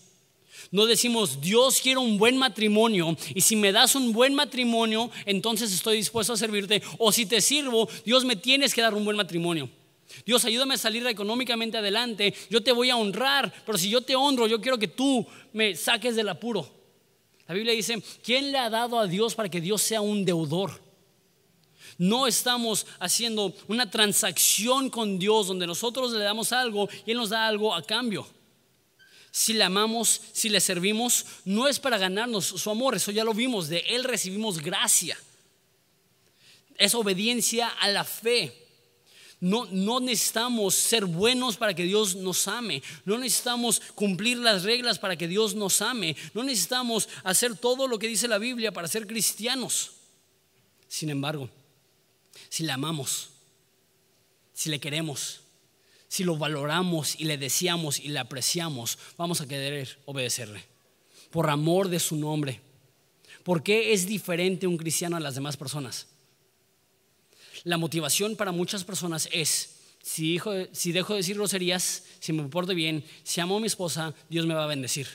[0.72, 5.72] No decimos, Dios quiere un buen matrimonio y si me das un buen matrimonio, entonces
[5.72, 6.80] estoy dispuesto a servirte.
[6.98, 9.68] O si te sirvo, Dios me tienes que dar un buen matrimonio.
[10.24, 12.34] Dios, ayúdame a salir económicamente adelante.
[12.48, 15.74] Yo te voy a honrar, pero si yo te honro, yo quiero que tú me
[15.74, 16.68] saques del apuro.
[17.48, 20.80] La Biblia dice, ¿quién le ha dado a Dios para que Dios sea un deudor?
[21.98, 27.30] No estamos haciendo una transacción con Dios donde nosotros le damos algo y Él nos
[27.30, 28.24] da algo a cambio
[29.30, 33.34] si le amamos, si le servimos, no es para ganarnos su amor, eso ya lo
[33.34, 35.18] vimos, de Él recibimos gracia.
[36.76, 38.60] Es obediencia a la fe.
[39.40, 42.82] No, no, necesitamos ser buenos para que Dios nos ame.
[43.06, 46.14] No necesitamos cumplir las reglas para que Dios nos ame.
[46.34, 49.92] No necesitamos hacer todo lo que dice la Biblia para ser cristianos.
[50.88, 51.48] Sin embargo,
[52.50, 53.30] si le amamos,
[54.52, 55.39] si le queremos,
[56.10, 60.64] si lo valoramos y le deseamos y le apreciamos, vamos a querer obedecerle.
[61.30, 62.60] Por amor de su nombre.
[63.44, 66.08] ¿Por qué es diferente un cristiano a las demás personas?
[67.62, 73.04] La motivación para muchas personas es, si, dejo de decir groserías, si me porto bien,
[73.22, 75.06] si amo a mi esposa, Dios me va a bendecir.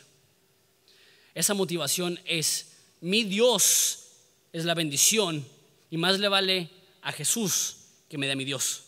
[1.33, 2.71] Esa motivación es,
[3.01, 4.11] mi Dios
[4.53, 5.45] es la bendición
[5.91, 6.69] y más le vale
[7.01, 8.83] a Jesús que me dé mi Dios.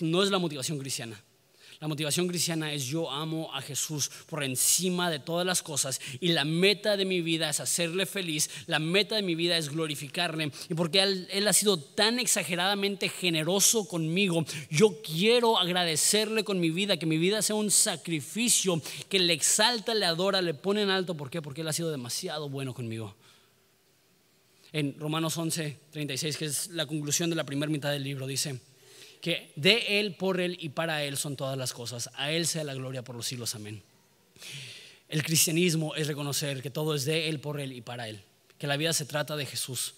[0.00, 1.23] No es la motivación cristiana.
[1.84, 6.28] La motivación cristiana es yo amo a Jesús por encima de todas las cosas y
[6.28, 10.50] la meta de mi vida es hacerle feliz, la meta de mi vida es glorificarle
[10.70, 16.96] y porque él, ha sido tan exageradamente generoso conmigo, yo quiero agradecerle con mi vida,
[16.96, 18.80] que mi vida sea un sacrificio
[19.10, 21.14] que le exalta, le adora, le pone en alto.
[21.14, 21.42] ¿Por qué?
[21.42, 23.14] Porque él ha sido demasiado bueno conmigo.
[24.72, 28.58] En Romanos 11, 36, que es la conclusión de la primera mitad del libro, dice,
[29.24, 32.10] que de Él, por Él y para Él son todas las cosas.
[32.12, 33.54] A Él sea la gloria por los siglos.
[33.54, 33.82] Amén.
[35.08, 38.22] El cristianismo es reconocer que todo es de Él, por Él y para Él.
[38.58, 39.94] Que la vida se trata de Jesús.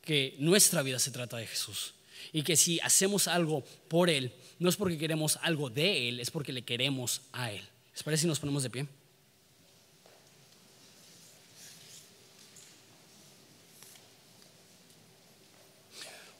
[0.00, 1.92] Que nuestra vida se trata de Jesús.
[2.32, 6.30] Y que si hacemos algo por Él, no es porque queremos algo de Él, es
[6.30, 7.68] porque le queremos a Él.
[7.92, 8.86] ¿Les parece si nos ponemos de pie?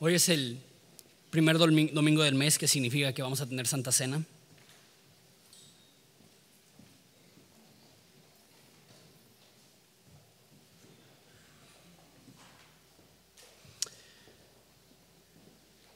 [0.01, 0.72] Hoy es el
[1.33, 4.23] primer domingo del mes, que significa que vamos a tener Santa Cena.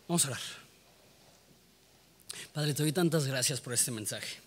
[0.08, 0.40] Vamos a orar.
[2.54, 4.38] Padre, te doy tantas gracias por este mensaje.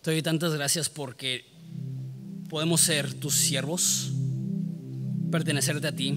[0.00, 1.44] Te doy tantas gracias porque
[2.48, 4.12] podemos ser tus siervos,
[5.32, 6.16] pertenecerte a ti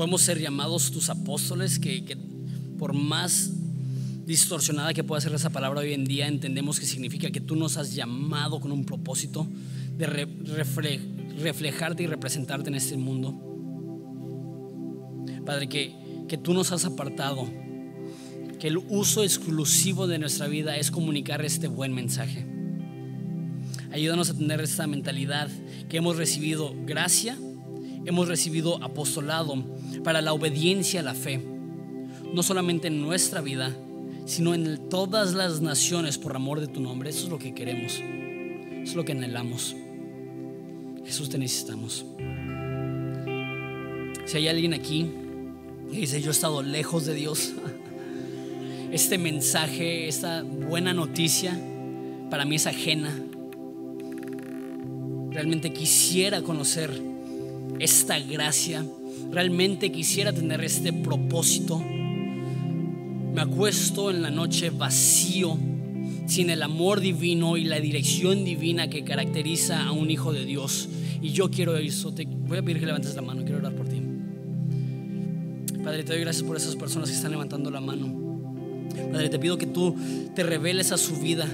[0.00, 2.16] podemos ser llamados tus apóstoles, que,
[2.78, 3.50] por más
[4.24, 7.76] distorsionada que pueda ser esa palabra hoy en día, entendemos que significa que tú nos
[7.76, 9.46] has llamado con un propósito
[9.98, 13.38] de reflejarte y representarte en este mundo.
[15.44, 15.94] Padre, que,
[16.26, 17.46] que tú nos has apartado,
[18.58, 22.46] que el uso exclusivo de nuestra vida es comunicar este buen mensaje.
[23.92, 25.50] Ayúdanos a tener esta mentalidad
[25.90, 27.36] que hemos recibido gracia,
[28.06, 31.40] hemos recibido apostolado para la obediencia a la fe,
[32.32, 33.76] no solamente en nuestra vida,
[34.24, 37.10] sino en todas las naciones por amor de tu nombre.
[37.10, 39.74] Eso es lo que queremos, eso es lo que anhelamos.
[41.04, 42.04] Jesús, te necesitamos.
[44.24, 45.10] Si hay alguien aquí
[45.90, 47.52] que dice, yo he estado lejos de Dios,
[48.92, 51.58] este mensaje, esta buena noticia,
[52.30, 53.12] para mí es ajena.
[55.30, 56.90] Realmente quisiera conocer
[57.80, 58.84] esta gracia
[59.30, 65.56] realmente quisiera tener este propósito, me acuesto en la noche vacío,
[66.26, 70.88] sin el amor divino y la dirección divina que caracteriza a un hijo de Dios.
[71.22, 72.12] Y yo quiero eso.
[72.46, 74.00] Voy a pedir que levantes la mano, quiero orar por ti.
[75.82, 78.30] Padre, te doy gracias por esas personas que están levantando la mano.
[79.12, 79.96] Padre, te pido que tú
[80.34, 81.48] te reveles a su vida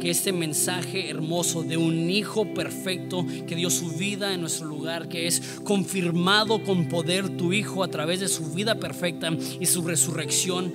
[0.00, 5.08] que este mensaje hermoso de un Hijo perfecto que dio su vida en nuestro lugar,
[5.08, 9.82] que es confirmado con poder tu Hijo a través de su vida perfecta y su
[9.82, 10.72] resurrección,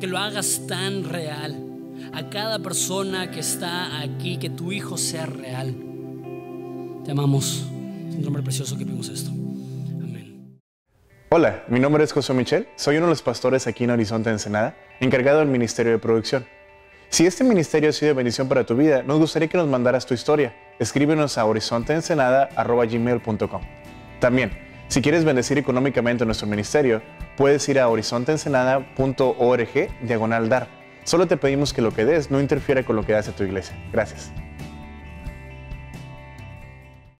[0.00, 1.64] que lo hagas tan real
[2.12, 5.74] a cada persona que está aquí, que tu Hijo sea real.
[7.04, 7.64] Te amamos.
[8.08, 9.30] Es un nombre precioso que vimos esto.
[9.30, 10.60] Amén.
[11.30, 14.76] Hola, mi nombre es José Michel, soy uno de los pastores aquí en Horizonte Ensenada,
[15.00, 16.57] encargado del Ministerio de Producción.
[17.10, 20.04] Si este ministerio ha sido de bendición para tu vida, nos gustaría que nos mandaras
[20.04, 20.54] tu historia.
[20.78, 23.62] Escríbenos a horizonteensenada.gmail.com
[24.20, 24.50] También,
[24.88, 27.00] si quieres bendecir económicamente nuestro ministerio,
[27.36, 30.68] puedes ir a horizonteensenada.org diagonal dar.
[31.04, 33.74] Solo te pedimos que lo que des no interfiera con lo que hace tu iglesia.
[33.90, 34.30] Gracias.